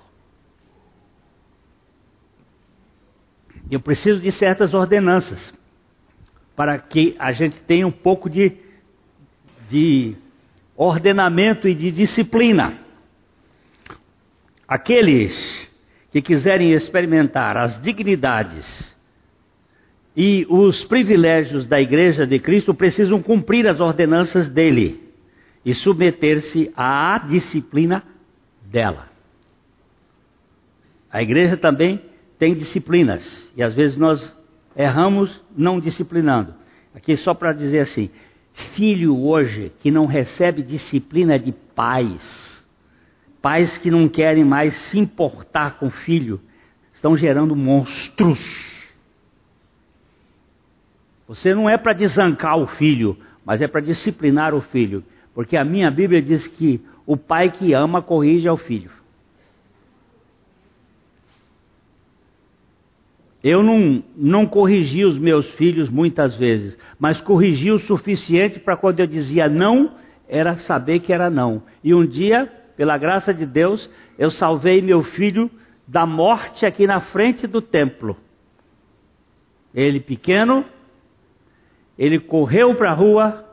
Eu 3.69 3.80
preciso 3.80 4.19
de 4.21 4.32
certas 4.32 4.73
ordenanças 4.73 5.54
para 6.56 6.78
que 6.78 7.15
a 7.19 7.32
gente 7.32 7.60
tenha 7.62 7.86
um 7.86 7.91
pouco 7.91 8.30
de, 8.30 8.58
de 9.69 10.15
ordenamento 10.78 11.68
e 11.68 11.74
de 11.74 11.92
disciplina. 11.92 12.78
Aqueles 14.68 15.68
que 16.12 16.22
quiserem 16.22 16.72
experimentar 16.72 17.58
as 17.58 17.82
dignidades 17.82 18.96
e 20.16 20.46
os 20.50 20.84
privilégios 20.84 21.68
da 21.68 21.82
Igreja 21.82 22.26
de 22.26 22.40
Cristo 22.40 22.74
precisam 22.74 23.22
cumprir 23.22 23.68
as 23.68 23.80
ordenanças 23.80 24.48
dele 24.48 25.04
e 25.66 25.74
submeter-se 25.74 26.72
à 26.76 27.20
disciplina 27.28 28.04
dela. 28.66 29.08
A 31.12 31.22
igreja 31.22 31.58
também 31.58 32.02
tem 32.38 32.54
disciplinas 32.54 33.52
e 33.56 33.63
às 33.63 33.74
vezes 33.74 33.98
nós 33.98 34.36
erramos 34.76 35.42
não 35.56 35.80
disciplinando. 35.80 36.54
Aqui 36.94 37.16
só 37.18 37.34
para 37.34 37.54
dizer 37.54 37.80
assim: 37.80 38.10
filho 38.58 39.15
hoje 39.15 39.72
que 39.80 39.91
não 39.91 40.08
recebe 40.08 40.63
disciplina 40.63 41.38
de 41.38 41.52
pais, 41.52 42.65
pais 43.39 43.78
que 43.78 43.91
não 43.91 44.10
querem 44.10 44.43
mais 44.43 44.76
se 44.76 44.98
importar 44.98 45.78
com 45.78 45.88
o 45.88 45.91
filho, 45.91 46.41
estão 46.91 47.15
gerando 47.15 47.56
monstros. 47.56 48.88
Você 51.28 51.54
não 51.54 51.70
é 51.70 51.78
para 51.78 51.93
desancar 51.93 52.58
o 52.58 52.65
filho, 52.65 53.15
mas 53.46 53.62
é 53.62 53.67
para 53.67 53.82
disciplinar 53.82 54.56
o 54.56 54.62
filho. 54.62 55.04
Porque 55.36 55.56
a 55.56 55.63
minha 55.63 55.91
Bíblia 55.91 56.22
diz 56.22 56.48
que 56.48 56.84
o 57.06 57.15
pai 57.15 57.52
que 57.52 57.74
ama 57.74 58.02
corrige 58.02 58.48
ao 58.48 58.58
filho. 58.58 58.89
Eu 63.43 63.62
não, 63.62 64.04
não 64.15 64.45
corrigi 64.45 65.06
os 65.06 65.17
meus 65.17 65.50
filhos 65.52 65.89
muitas 65.89 66.36
vezes, 66.36 66.78
mas 67.00 67.21
corrigi 67.21 67.71
o 67.71 67.80
suficiente 67.80 68.60
para 68.60 68.76
quando 68.76 69.00
eu 69.00 69.08
dizia 69.08 69.47
não, 69.47 69.91
era 70.28 70.58
saber 70.58 71.00
que 71.00 71.13
era 71.13 71.30
não. 71.30 71.63
E 71.84 71.93
um 71.93 72.06
dia, 72.06 72.52
pela 72.76 72.97
graça 72.97 73.34
de 73.34 73.45
Deus, 73.45 73.89
eu 74.17 74.32
salvei 74.32 74.82
meu 74.82 75.04
filho 75.04 75.50
da 75.88 76.06
morte 76.06 76.65
aqui 76.65 76.86
na 76.86 77.00
frente 77.00 77.47
do 77.47 77.62
templo. 77.62 78.17
Ele 79.73 80.00
pequeno, 80.00 80.65
ele 81.97 82.19
correu 82.19 82.76
para 82.76 82.91
a 82.91 82.95
rua 82.95 83.45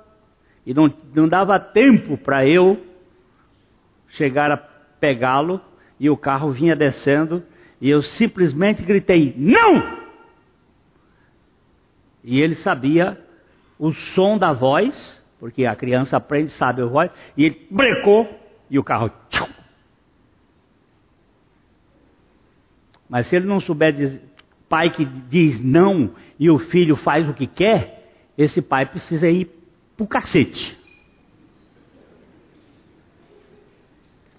e 0.66 0.72
não, 0.72 0.92
não 1.14 1.28
dava 1.28 1.58
tempo 1.60 2.16
para 2.16 2.46
eu 2.46 2.80
chegar 4.08 4.50
a 4.50 4.56
pegá-lo 4.56 5.60
e 6.00 6.08
o 6.08 6.16
carro 6.16 6.50
vinha 6.50 6.74
descendo 6.74 7.42
e 7.84 7.90
eu 7.90 8.00
simplesmente 8.00 8.82
gritei: 8.82 9.34
Não! 9.36 9.98
E 12.24 12.40
ele 12.40 12.54
sabia 12.54 13.22
o 13.78 13.92
som 13.92 14.38
da 14.38 14.54
voz, 14.54 15.22
porque 15.38 15.66
a 15.66 15.76
criança 15.76 16.16
aprende, 16.16 16.50
sabe 16.52 16.80
a 16.80 16.86
voz, 16.86 17.10
e 17.36 17.44
ele 17.44 17.66
brecou 17.70 18.26
e 18.70 18.78
o 18.78 18.82
carro. 18.82 19.10
Tchum. 19.28 19.52
Mas 23.06 23.26
se 23.26 23.36
ele 23.36 23.44
não 23.44 23.60
souber 23.60 23.92
dizer, 23.92 24.22
pai 24.66 24.88
que 24.88 25.04
diz 25.04 25.62
não 25.62 26.14
e 26.38 26.48
o 26.48 26.58
filho 26.58 26.96
faz 26.96 27.28
o 27.28 27.34
que 27.34 27.46
quer, 27.46 28.14
esse 28.38 28.62
pai 28.62 28.86
precisa 28.86 29.28
ir 29.28 29.50
pro 29.94 30.06
cacete. 30.06 30.74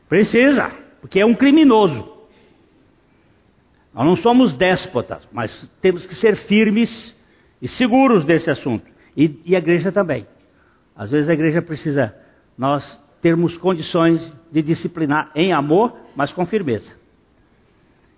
Precisa, 0.09 0.71
porque 0.99 1.19
é 1.19 1.25
um 1.27 1.35
criminoso. 1.35 2.14
Nós 3.95 4.05
não 4.05 4.17
somos 4.17 4.53
déspotas, 4.53 5.25
mas 5.31 5.71
temos 5.81 6.05
que 6.05 6.13
ser 6.13 6.35
firmes 6.35 7.17
e 7.61 7.67
seguros 7.67 8.25
desse 8.25 8.51
assunto. 8.51 8.85
E, 9.15 9.39
e, 9.45 9.55
a 9.55 9.59
igreja 9.59 9.89
também. 9.89 10.27
Às 10.93 11.09
vezes 11.09 11.29
a 11.29 11.33
igreja 11.33 11.61
precisa 11.61 12.13
nós 12.57 13.01
termos 13.21 13.57
condições 13.57 14.35
de 14.51 14.61
disciplinar 14.61 15.31
em 15.33 15.53
amor, 15.53 15.97
mas 16.13 16.33
com 16.33 16.45
firmeza. 16.45 16.93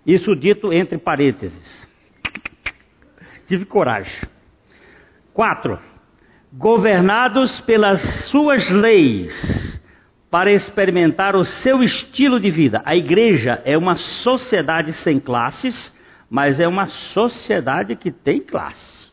Isso 0.04 0.34
dito 0.34 0.72
entre 0.72 0.98
parênteses. 0.98 1.86
Tive 3.46 3.64
coragem. 3.64 4.28
Quatro. 5.32 5.78
Governados 6.52 7.60
pelas 7.60 8.00
suas 8.00 8.68
leis 8.68 9.80
para 10.30 10.52
experimentar 10.52 11.34
o 11.34 11.44
seu 11.44 11.82
estilo 11.82 12.38
de 12.38 12.50
vida. 12.50 12.82
A 12.84 12.94
igreja 12.94 13.62
é 13.64 13.76
uma 13.76 13.96
sociedade 13.96 14.92
sem 14.92 15.18
classes, 15.18 15.96
mas 16.28 16.60
é 16.60 16.68
uma 16.68 16.86
sociedade 16.86 17.96
que 17.96 18.10
tem 18.10 18.40
classe. 18.40 19.10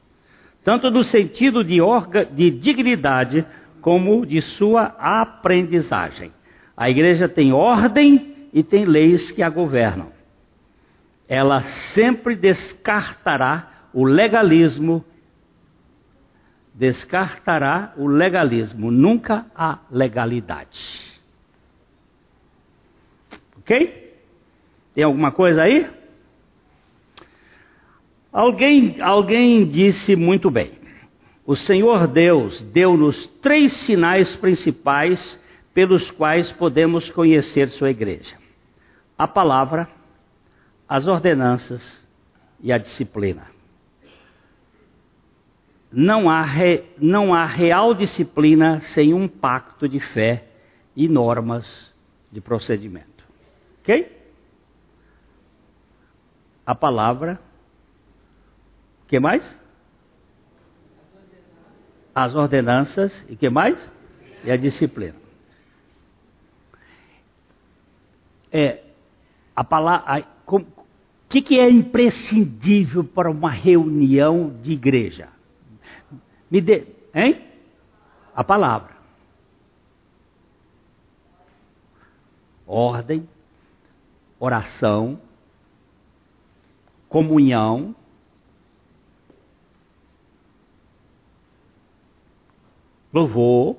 Tanto 0.63 0.91
no 0.91 1.03
sentido 1.03 1.63
de, 1.63 1.79
orga, 1.81 2.25
de 2.25 2.49
dignidade 2.49 3.45
como 3.81 4.25
de 4.25 4.41
sua 4.41 4.95
aprendizagem. 4.99 6.33
A 6.75 6.89
igreja 6.89 7.29
tem 7.29 7.53
ordem 7.53 8.49
e 8.51 8.63
tem 8.63 8.83
leis 8.83 9.31
que 9.31 9.41
a 9.43 9.49
governam. 9.49 10.11
Ela 11.29 11.61
sempre 11.61 12.35
descartará 12.35 13.87
o 13.93 14.03
legalismo 14.03 15.05
descartará 16.75 17.93
o 17.95 18.05
legalismo, 18.05 18.91
nunca 18.91 19.45
a 19.55 19.79
legalidade. 19.89 21.04
Ok? 23.65 24.13
Tem 24.93 25.03
alguma 25.03 25.31
coisa 25.31 25.63
aí? 25.63 25.89
Alguém, 28.31 29.01
alguém 29.01 29.65
disse 29.65 30.15
muito 30.15 30.51
bem. 30.51 30.71
O 31.45 31.55
Senhor 31.55 32.07
Deus 32.07 32.63
deu-nos 32.63 33.27
três 33.41 33.73
sinais 33.73 34.35
principais 34.35 35.41
pelos 35.73 36.11
quais 36.11 36.51
podemos 36.51 37.09
conhecer 37.11 37.69
Sua 37.69 37.89
igreja: 37.89 38.37
a 39.17 39.27
palavra, 39.27 39.89
as 40.87 41.07
ordenanças 41.07 42.07
e 42.61 42.71
a 42.71 42.77
disciplina 42.77 43.55
não 45.95 46.29
há, 46.29 46.41
re, 46.41 46.83
não 46.99 47.33
há 47.33 47.45
real 47.45 47.93
disciplina 47.93 48.81
sem 48.81 49.13
um 49.13 49.29
pacto 49.29 49.87
de 49.87 50.01
fé 50.01 50.43
e 50.93 51.07
normas 51.07 51.93
de 52.29 52.41
procedimento. 52.41 53.14
Ok? 53.85 54.11
A 56.65 56.73
palavra. 56.73 57.39
O 59.03 59.05
que 59.05 59.19
mais? 59.19 59.59
As 62.15 62.33
ordenanças. 62.33 63.23
E 63.29 63.35
que 63.35 63.47
mais? 63.47 63.93
E 64.43 64.49
a 64.51 64.57
disciplina. 64.57 65.15
É, 68.51 68.83
a 69.55 69.63
palavra. 69.63 70.25
O 70.47 70.59
que, 71.29 71.41
que 71.43 71.59
é 71.59 71.69
imprescindível 71.69 73.03
para 73.03 73.29
uma 73.29 73.51
reunião 73.51 74.49
de 74.63 74.73
igreja? 74.73 75.29
Me 76.49 76.59
dê, 76.59 76.87
hein? 77.13 77.45
A 78.35 78.43
palavra. 78.43 78.95
Ordem, 82.65 83.27
oração, 84.39 85.19
comunhão, 87.07 87.95
louvor, 93.13 93.77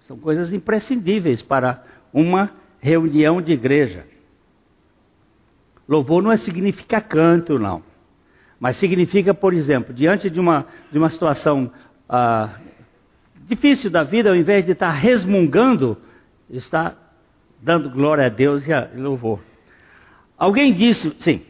são 0.00 0.18
coisas 0.18 0.52
imprescindíveis 0.52 1.40
para 1.40 1.84
uma 2.12 2.50
reunião 2.80 3.40
de 3.40 3.52
igreja. 3.52 4.06
Louvor 5.88 6.22
não 6.22 6.32
é 6.32 6.36
significa 6.36 7.00
canto, 7.00 7.58
não. 7.58 7.82
Mas 8.58 8.76
significa, 8.76 9.32
por 9.32 9.52
exemplo, 9.52 9.94
diante 9.94 10.28
de 10.28 10.40
uma, 10.40 10.66
de 10.90 10.98
uma 10.98 11.08
situação 11.10 11.70
ah, 12.08 12.58
difícil 13.46 13.90
da 13.90 14.02
vida, 14.02 14.30
ao 14.30 14.36
invés 14.36 14.64
de 14.64 14.72
estar 14.72 14.90
resmungando, 14.90 15.96
está 16.48 16.96
dando 17.64 17.88
glória 17.88 18.26
a 18.26 18.28
Deus 18.28 18.66
e, 18.68 18.72
a, 18.72 18.90
louvor. 18.94 19.40
Alguém 20.36 20.74
disse, 20.74 21.16
sim, 21.18 21.40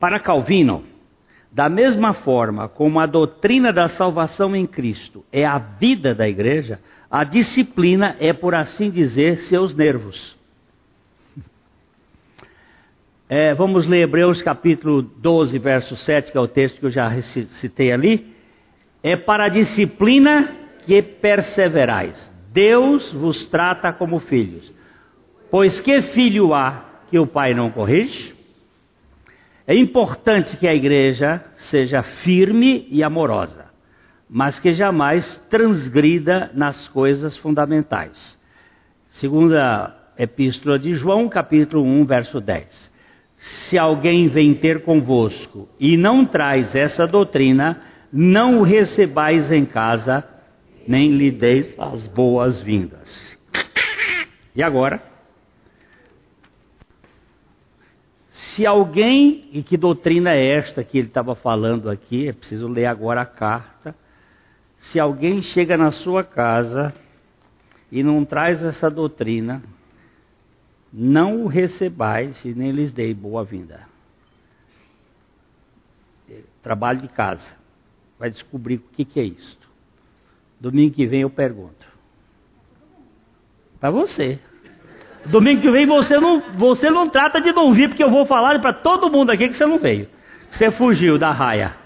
para 0.00 0.18
Calvino, 0.18 0.82
da 1.52 1.68
mesma 1.68 2.12
forma 2.12 2.68
como 2.68 2.98
a 2.98 3.06
doutrina 3.06 3.72
da 3.72 3.88
salvação 3.88 4.56
em 4.56 4.66
Cristo 4.66 5.24
é 5.32 5.46
a 5.46 5.56
vida 5.58 6.14
da 6.14 6.28
igreja, 6.28 6.80
a 7.08 7.22
disciplina 7.22 8.16
é, 8.18 8.32
por 8.32 8.54
assim 8.54 8.90
dizer, 8.90 9.38
seus 9.42 9.74
nervos. 9.74 10.36
É, 13.32 13.54
vamos 13.54 13.86
ler 13.86 14.00
Hebreus 14.00 14.42
capítulo 14.42 15.02
12, 15.02 15.56
verso 15.60 15.94
7, 15.94 16.32
que 16.32 16.36
é 16.36 16.40
o 16.40 16.48
texto 16.48 16.80
que 16.80 16.86
eu 16.86 16.90
já 16.90 17.08
citei 17.22 17.92
ali. 17.92 18.34
É 19.04 19.16
para 19.16 19.44
a 19.44 19.48
disciplina 19.48 20.52
que 20.84 21.00
perseverais. 21.00 22.30
Deus 22.52 23.12
vos 23.12 23.46
trata 23.46 23.92
como 23.92 24.18
filhos. 24.18 24.72
Pois 25.50 25.80
que 25.80 26.02
filho 26.02 26.52
há 26.52 26.84
que 27.08 27.18
o 27.18 27.26
pai 27.26 27.54
não 27.54 27.70
corrige? 27.70 28.34
É 29.66 29.74
importante 29.74 30.56
que 30.56 30.66
a 30.66 30.74
igreja 30.74 31.44
seja 31.54 32.02
firme 32.02 32.88
e 32.90 33.04
amorosa, 33.04 33.66
mas 34.28 34.58
que 34.58 34.72
jamais 34.72 35.38
transgrida 35.48 36.50
nas 36.52 36.88
coisas 36.88 37.36
fundamentais. 37.36 38.38
Segunda 39.08 39.96
Epístola 40.18 40.78
de 40.78 40.94
João, 40.94 41.28
capítulo 41.28 41.84
1, 41.84 42.04
verso 42.04 42.40
10. 42.40 42.90
Se 43.36 43.78
alguém 43.78 44.28
vem 44.28 44.54
ter 44.54 44.82
convosco 44.82 45.68
e 45.78 45.96
não 45.96 46.24
traz 46.24 46.74
essa 46.74 47.06
doutrina, 47.06 47.80
não 48.12 48.58
o 48.58 48.62
recebais 48.62 49.50
em 49.52 49.64
casa, 49.64 50.24
nem 50.86 51.10
lhe 51.10 51.30
deis 51.30 51.72
as 51.78 52.06
boas-vindas. 52.08 53.38
E 54.54 54.62
agora? 54.62 55.02
Se 58.28 58.66
alguém, 58.66 59.48
e 59.52 59.62
que 59.62 59.76
doutrina 59.76 60.32
é 60.32 60.56
esta 60.56 60.82
que 60.82 60.98
ele 60.98 61.08
estava 61.08 61.34
falando 61.34 61.88
aqui, 61.88 62.28
é 62.28 62.32
preciso 62.32 62.68
ler 62.68 62.86
agora 62.86 63.22
a 63.22 63.26
carta. 63.26 63.94
Se 64.76 64.98
alguém 64.98 65.40
chega 65.40 65.76
na 65.76 65.90
sua 65.90 66.24
casa 66.24 66.92
e 67.92 68.02
não 68.02 68.24
traz 68.24 68.62
essa 68.62 68.90
doutrina, 68.90 69.62
não 70.92 71.44
o 71.44 71.46
recebais 71.46 72.44
e 72.44 72.52
nem 72.52 72.72
lhes 72.72 72.92
dei 72.92 73.14
boa-vinda. 73.14 73.86
Trabalho 76.62 77.00
de 77.00 77.08
casa. 77.08 77.56
Vai 78.18 78.30
descobrir 78.30 78.76
o 78.76 78.80
que, 78.92 79.04
que 79.04 79.20
é 79.20 79.24
isto. 79.24 79.69
Domingo 80.60 80.94
que 80.94 81.06
vem 81.06 81.22
eu 81.22 81.30
pergunto. 81.30 81.88
Para 83.80 83.90
você. 83.90 84.38
Domingo 85.24 85.62
que 85.62 85.70
vem 85.70 85.86
você 85.86 86.18
não, 86.18 86.40
você 86.56 86.90
não 86.90 87.08
trata 87.08 87.40
de 87.40 87.52
não 87.52 87.72
vir, 87.72 87.88
porque 87.88 88.04
eu 88.04 88.10
vou 88.10 88.26
falar 88.26 88.60
para 88.60 88.74
todo 88.74 89.10
mundo 89.10 89.30
aqui 89.30 89.48
que 89.48 89.54
você 89.54 89.64
não 89.64 89.78
veio. 89.78 90.08
Você 90.50 90.70
fugiu 90.70 91.16
da 91.16 91.30
raia. 91.30 91.76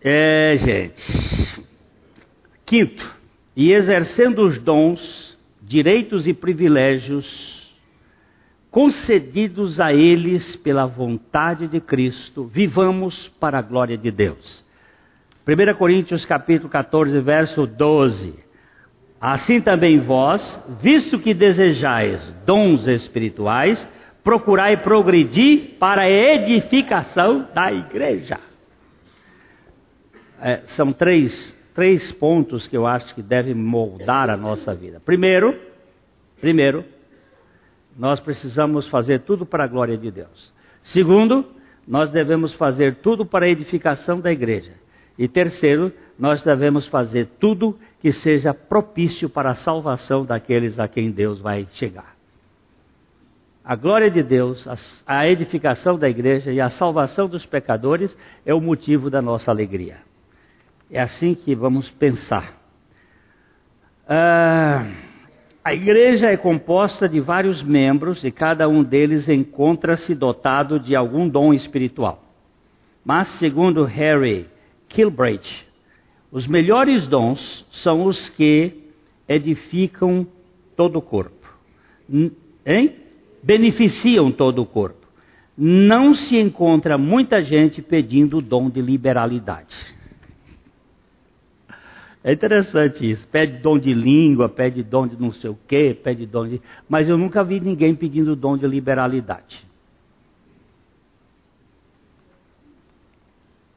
É, 0.00 0.56
gente. 0.56 1.64
Quinto, 2.66 3.16
e 3.54 3.72
exercendo 3.72 4.42
os 4.42 4.58
dons, 4.58 5.38
direitos 5.60 6.26
e 6.26 6.34
privilégios 6.34 7.61
concedidos 8.72 9.80
a 9.80 9.92
eles 9.92 10.56
pela 10.56 10.86
vontade 10.86 11.68
de 11.68 11.78
Cristo, 11.78 12.44
vivamos 12.46 13.28
para 13.38 13.58
a 13.58 13.62
glória 13.62 13.98
de 13.98 14.10
Deus. 14.10 14.64
1 15.46 15.74
Coríntios 15.76 16.24
capítulo 16.24 16.70
14, 16.70 17.20
verso 17.20 17.66
12. 17.66 18.34
Assim 19.20 19.60
também 19.60 20.00
vós, 20.00 20.58
visto 20.80 21.18
que 21.18 21.34
desejais 21.34 22.26
dons 22.46 22.88
espirituais, 22.88 23.86
procurai 24.24 24.78
progredir 24.78 25.76
para 25.78 26.02
a 26.02 26.10
edificação 26.10 27.46
da 27.54 27.70
igreja. 27.70 28.40
É, 30.40 30.62
são 30.66 30.92
três 30.94 31.54
três 31.74 32.10
pontos 32.12 32.66
que 32.66 32.76
eu 32.76 32.86
acho 32.86 33.14
que 33.14 33.22
devem 33.22 33.54
moldar 33.54 34.30
a 34.30 34.36
nossa 34.36 34.74
vida. 34.74 35.00
Primeiro, 35.00 35.58
primeiro, 36.40 36.84
nós 37.96 38.20
precisamos 38.20 38.86
fazer 38.88 39.20
tudo 39.20 39.44
para 39.44 39.64
a 39.64 39.68
glória 39.68 39.96
de 39.96 40.10
Deus. 40.10 40.52
Segundo, 40.82 41.44
nós 41.86 42.10
devemos 42.10 42.52
fazer 42.54 42.96
tudo 42.96 43.24
para 43.26 43.46
a 43.46 43.48
edificação 43.48 44.20
da 44.20 44.32
igreja. 44.32 44.72
E 45.18 45.28
terceiro, 45.28 45.92
nós 46.18 46.42
devemos 46.42 46.86
fazer 46.86 47.28
tudo 47.38 47.78
que 48.00 48.12
seja 48.12 48.54
propício 48.54 49.28
para 49.28 49.50
a 49.50 49.54
salvação 49.54 50.24
daqueles 50.24 50.78
a 50.78 50.88
quem 50.88 51.10
Deus 51.10 51.40
vai 51.40 51.68
chegar. 51.72 52.16
A 53.64 53.76
glória 53.76 54.10
de 54.10 54.22
Deus, 54.22 54.66
a 55.06 55.28
edificação 55.28 55.96
da 55.96 56.08
igreja 56.08 56.50
e 56.50 56.60
a 56.60 56.68
salvação 56.68 57.28
dos 57.28 57.46
pecadores 57.46 58.16
é 58.44 58.52
o 58.52 58.60
motivo 58.60 59.08
da 59.08 59.22
nossa 59.22 59.52
alegria. 59.52 59.98
É 60.90 61.00
assim 61.00 61.34
que 61.34 61.54
vamos 61.54 61.88
pensar. 61.90 62.60
Ah, 64.08 64.84
a 65.64 65.72
igreja 65.72 66.28
é 66.28 66.36
composta 66.36 67.08
de 67.08 67.20
vários 67.20 67.62
membros 67.62 68.24
e 68.24 68.30
cada 68.32 68.68
um 68.68 68.82
deles 68.82 69.28
encontra-se 69.28 70.14
dotado 70.14 70.80
de 70.80 70.96
algum 70.96 71.28
dom 71.28 71.54
espiritual. 71.54 72.24
Mas, 73.04 73.28
segundo 73.28 73.84
Harry 73.84 74.48
Kilbride, 74.88 75.66
os 76.32 76.46
melhores 76.46 77.06
dons 77.06 77.64
são 77.70 78.04
os 78.04 78.28
que 78.28 78.90
edificam 79.28 80.26
todo 80.76 80.98
o 80.98 81.02
corpo. 81.02 81.48
Hein? 82.66 82.96
Beneficiam 83.42 84.32
todo 84.32 84.62
o 84.62 84.66
corpo. 84.66 85.06
Não 85.56 86.12
se 86.12 86.38
encontra 86.38 86.98
muita 86.98 87.40
gente 87.40 87.80
pedindo 87.80 88.38
o 88.38 88.42
dom 88.42 88.68
de 88.68 88.80
liberalidade. 88.80 89.76
É 92.24 92.32
interessante 92.32 93.10
isso. 93.10 93.26
Pede 93.28 93.58
dom 93.58 93.78
de 93.78 93.92
língua, 93.92 94.48
pede 94.48 94.82
dom 94.82 95.06
de 95.06 95.20
não 95.20 95.32
sei 95.32 95.50
o 95.50 95.58
quê, 95.66 95.98
pede 96.02 96.24
dom 96.24 96.46
de. 96.46 96.62
Mas 96.88 97.08
eu 97.08 97.18
nunca 97.18 97.42
vi 97.42 97.58
ninguém 97.58 97.94
pedindo 97.94 98.36
dom 98.36 98.56
de 98.56 98.66
liberalidade. 98.66 99.66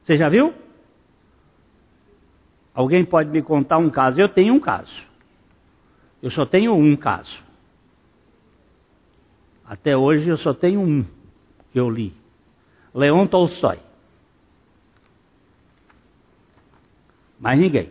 Você 0.04 0.16
já 0.16 0.30
viu? 0.30 0.54
Alguém 2.74 3.04
pode 3.04 3.32
me 3.32 3.42
contar 3.42 3.80
um 3.80 3.90
caso? 3.90 4.22
Eu 4.22 4.30
tenho 4.30 4.54
um 4.54 4.60
caso. 4.60 5.04
Eu 6.22 6.30
só 6.30 6.46
tenho 6.46 6.76
um 6.76 6.96
caso. 6.96 7.44
Até 9.66 9.98
hoje 9.98 10.30
eu 10.30 10.38
só 10.38 10.54
tenho 10.54 10.80
um 10.80 11.04
que 11.72 11.80
eu 11.80 11.90
li. 11.90 12.14
Leon 12.94 13.26
Tolstói. 13.26 13.80
Mais 17.40 17.60
ninguém. 17.60 17.90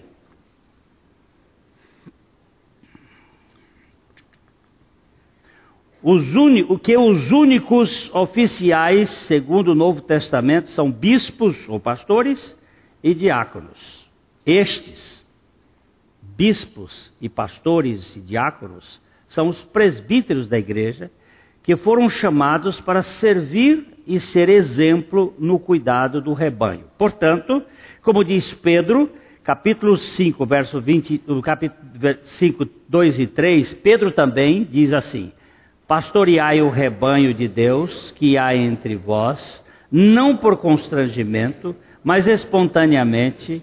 Os 6.07 6.35
o 6.69 6.79
que 6.79 6.95
os 6.99 7.33
únicos 7.33 8.15
oficiais, 8.15 9.09
segundo 9.09 9.69
o 9.69 9.75
Novo 9.75 10.03
Testamento, 10.03 10.69
são 10.69 10.93
bispos 10.93 11.67
ou 11.67 11.81
pastores 11.81 12.55
e 13.03 13.15
diáconos. 13.15 14.07
Estes, 14.45 15.27
bispos 16.37 17.11
e 17.23 17.27
pastores 17.31 18.17
e 18.17 18.21
diáconos, 18.21 19.01
são 19.27 19.49
os 19.49 19.65
presbíteros 19.65 20.47
da 20.47 20.59
igreja 20.59 21.11
que 21.63 21.75
foram 21.75 22.11
chamados 22.11 22.79
para 22.83 23.01
servir 23.01 23.87
e 24.07 24.21
ser 24.21 24.51
exemplo 24.51 25.33
no 25.39 25.59
cuidado 25.59 26.21
do 26.21 26.35
rebanho. 26.35 26.85
Portanto, 26.99 27.63
como 28.03 28.23
diz 28.23 28.53
Pedro, 28.53 29.11
capítulo 29.43 29.97
5, 29.97 30.45
verso 30.45 30.79
20, 30.83 31.23
capítulo 31.43 32.19
5, 32.25 32.69
2 32.91 33.19
e 33.21 33.27
3, 33.27 33.73
Pedro 33.73 34.13
também 34.13 34.65
diz 34.65 34.93
assim: 34.93 35.33
Pastoreai 35.87 36.63
o 36.63 36.71
rebanho 36.71 37.35
de 37.35 37.47
Deus 37.47 38.11
que 38.13 38.39
há 38.39 38.57
entre 38.57 38.97
vós, 38.97 39.65
não 39.91 40.37
por 40.37 40.57
constrangimento, 40.57 41.77
mas 42.03 42.27
espontaneamente, 42.27 43.63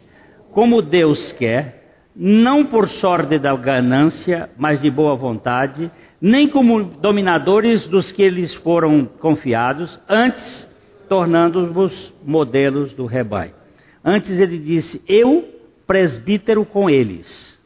como 0.51 0.81
Deus 0.81 1.31
quer, 1.31 2.09
não 2.15 2.65
por 2.65 2.87
sorte 2.87 3.39
da 3.39 3.55
ganância, 3.55 4.49
mas 4.57 4.81
de 4.81 4.91
boa 4.91 5.15
vontade, 5.15 5.91
nem 6.21 6.47
como 6.47 6.83
dominadores 6.83 7.87
dos 7.87 8.11
que 8.11 8.29
lhes 8.29 8.53
foram 8.53 9.05
confiados, 9.05 9.99
antes 10.07 10.69
tornando-vos 11.09 12.13
modelos 12.23 12.93
do 12.93 13.05
rebanho. 13.05 13.53
Antes 14.03 14.39
ele 14.39 14.59
disse: 14.59 15.01
Eu, 15.07 15.45
presbítero 15.87 16.63
com 16.65 16.89
eles. 16.89 17.59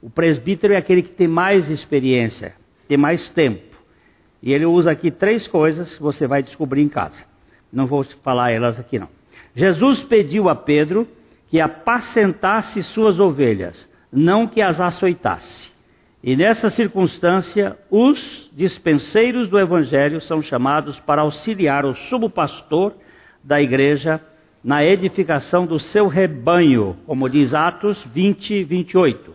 O 0.00 0.08
presbítero 0.08 0.74
é 0.74 0.76
aquele 0.76 1.02
que 1.02 1.12
tem 1.12 1.26
mais 1.26 1.70
experiência, 1.70 2.54
tem 2.88 2.96
mais 2.96 3.28
tempo. 3.28 3.76
E 4.42 4.52
ele 4.52 4.66
usa 4.66 4.90
aqui 4.90 5.10
três 5.10 5.48
coisas 5.48 5.96
que 5.96 6.02
você 6.02 6.26
vai 6.26 6.42
descobrir 6.42 6.82
em 6.82 6.88
casa. 6.88 7.24
Não 7.72 7.86
vou 7.86 8.04
falar 8.22 8.50
elas 8.50 8.78
aqui 8.78 8.98
não. 8.98 9.08
Jesus 9.54 10.02
pediu 10.02 10.48
a 10.48 10.54
Pedro 10.54 11.08
que 11.48 11.60
apacentasse 11.60 12.82
suas 12.82 13.20
ovelhas, 13.20 13.88
não 14.12 14.46
que 14.46 14.60
as 14.60 14.80
açoitasse. 14.80 15.72
E 16.22 16.34
nessa 16.36 16.70
circunstância, 16.70 17.76
os 17.90 18.50
dispenseiros 18.52 19.48
do 19.48 19.58
evangelho 19.58 20.20
são 20.20 20.40
chamados 20.40 20.98
para 20.98 21.22
auxiliar 21.22 21.84
o 21.84 21.94
subpastor 21.94 22.94
da 23.42 23.60
igreja 23.60 24.20
na 24.62 24.82
edificação 24.82 25.66
do 25.66 25.78
seu 25.78 26.08
rebanho, 26.08 26.96
como 27.06 27.28
diz 27.28 27.52
Atos 27.52 28.02
20, 28.12 28.64
28. 28.64 29.34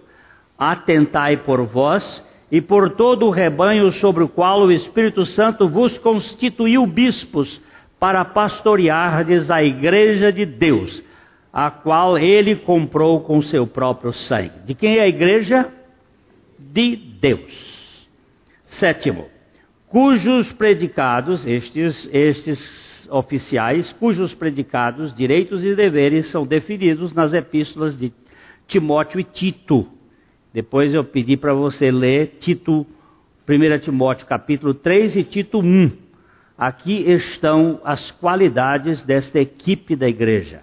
Atentai 0.58 1.38
por 1.38 1.62
vós 1.64 2.26
e 2.52 2.60
por 2.62 2.92
todo 2.92 3.26
o 3.26 3.30
rebanho 3.30 3.92
sobre 3.92 4.24
o 4.24 4.28
qual 4.28 4.62
o 4.62 4.72
Espírito 4.72 5.26
Santo 5.26 5.68
vos 5.68 5.98
constituiu 5.98 6.86
bispos 6.88 7.62
para 8.00 8.26
pastoreardes 8.26 9.52
a 9.52 9.62
igreja 9.62 10.32
de 10.32 10.46
Deus, 10.46 11.04
a 11.52 11.70
qual 11.70 12.18
ele 12.18 12.56
comprou 12.56 13.22
com 13.22 13.42
seu 13.42 13.68
próprio 13.68 14.14
sangue. 14.14 14.60
De 14.66 14.74
quem 14.74 14.98
é 14.98 15.02
a 15.02 15.08
igreja? 15.08 15.70
De 16.58 16.96
Deus. 16.96 18.08
Sétimo, 18.66 19.28
cujos 19.88 20.52
predicados, 20.52 21.46
estes, 21.46 22.10
estes 22.14 23.08
oficiais, 23.12 23.92
cujos 23.94 24.34
predicados, 24.34 25.14
direitos 25.14 25.64
e 25.66 25.76
deveres 25.76 26.28
são 26.28 26.46
definidos 26.46 27.14
nas 27.14 27.34
epístolas 27.34 27.98
de 27.98 28.14
Timóteo 28.68 29.20
e 29.20 29.24
Tito. 29.24 29.99
Depois 30.60 30.94
eu 30.94 31.06
pedi 31.06 31.38
para 31.38 31.54
você 31.54 31.90
ler 31.90 32.36
Tito, 32.38 32.86
1 33.48 33.80
Timóteo 33.80 34.28
capítulo 34.28 34.74
3 34.74 35.16
e 35.16 35.24
Tito 35.24 35.60
1. 35.60 35.90
Aqui 36.58 37.10
estão 37.10 37.80
as 37.82 38.12
qualidades 38.12 39.02
desta 39.02 39.40
equipe 39.40 39.96
da 39.96 40.10
igreja. 40.10 40.60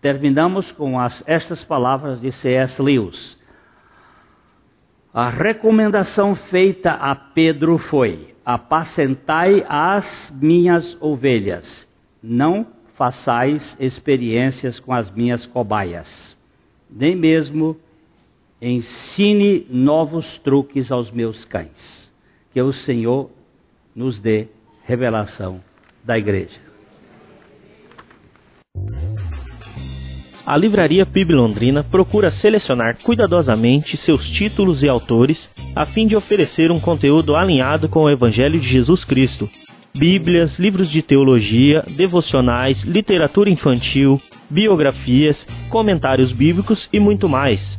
Terminamos 0.00 0.72
com 0.72 0.98
as, 0.98 1.22
estas 1.24 1.62
palavras 1.62 2.20
de 2.20 2.32
C.S. 2.32 2.82
Lewis. 2.82 3.38
A 5.14 5.30
recomendação 5.30 6.34
feita 6.34 6.90
a 6.90 7.14
Pedro 7.14 7.78
foi: 7.78 8.34
apacentai 8.44 9.64
as 9.68 10.36
minhas 10.42 11.00
ovelhas, 11.00 11.86
não 12.20 12.66
façais 12.94 13.76
experiências 13.78 14.80
com 14.80 14.92
as 14.92 15.08
minhas 15.12 15.46
cobaias, 15.46 16.36
nem 16.90 17.14
mesmo 17.14 17.76
ensine 18.60 19.66
novos 19.70 20.38
truques 20.38 20.90
aos 20.90 21.10
meus 21.10 21.44
cães. 21.44 22.12
Que 22.52 22.60
o 22.60 22.72
Senhor 22.72 23.30
nos 23.94 24.20
dê 24.20 24.48
revelação 24.84 25.60
da 26.04 26.18
igreja. 26.18 26.68
A 30.46 30.56
Livraria 30.56 31.04
PIB 31.04 31.34
Londrina 31.34 31.84
procura 31.84 32.30
selecionar 32.30 32.96
cuidadosamente 33.02 33.98
seus 33.98 34.30
títulos 34.30 34.82
e 34.82 34.88
autores 34.88 35.50
a 35.76 35.84
fim 35.84 36.06
de 36.06 36.16
oferecer 36.16 36.70
um 36.70 36.80
conteúdo 36.80 37.36
alinhado 37.36 37.86
com 37.86 38.04
o 38.04 38.10
Evangelho 38.10 38.58
de 38.58 38.66
Jesus 38.66 39.04
Cristo. 39.04 39.48
Bíblias, 39.94 40.58
livros 40.58 40.90
de 40.90 41.02
teologia, 41.02 41.84
devocionais, 41.96 42.82
literatura 42.84 43.50
infantil, 43.50 44.18
biografias, 44.48 45.46
comentários 45.68 46.32
bíblicos 46.32 46.88
e 46.90 46.98
muito 46.98 47.28
mais. 47.28 47.78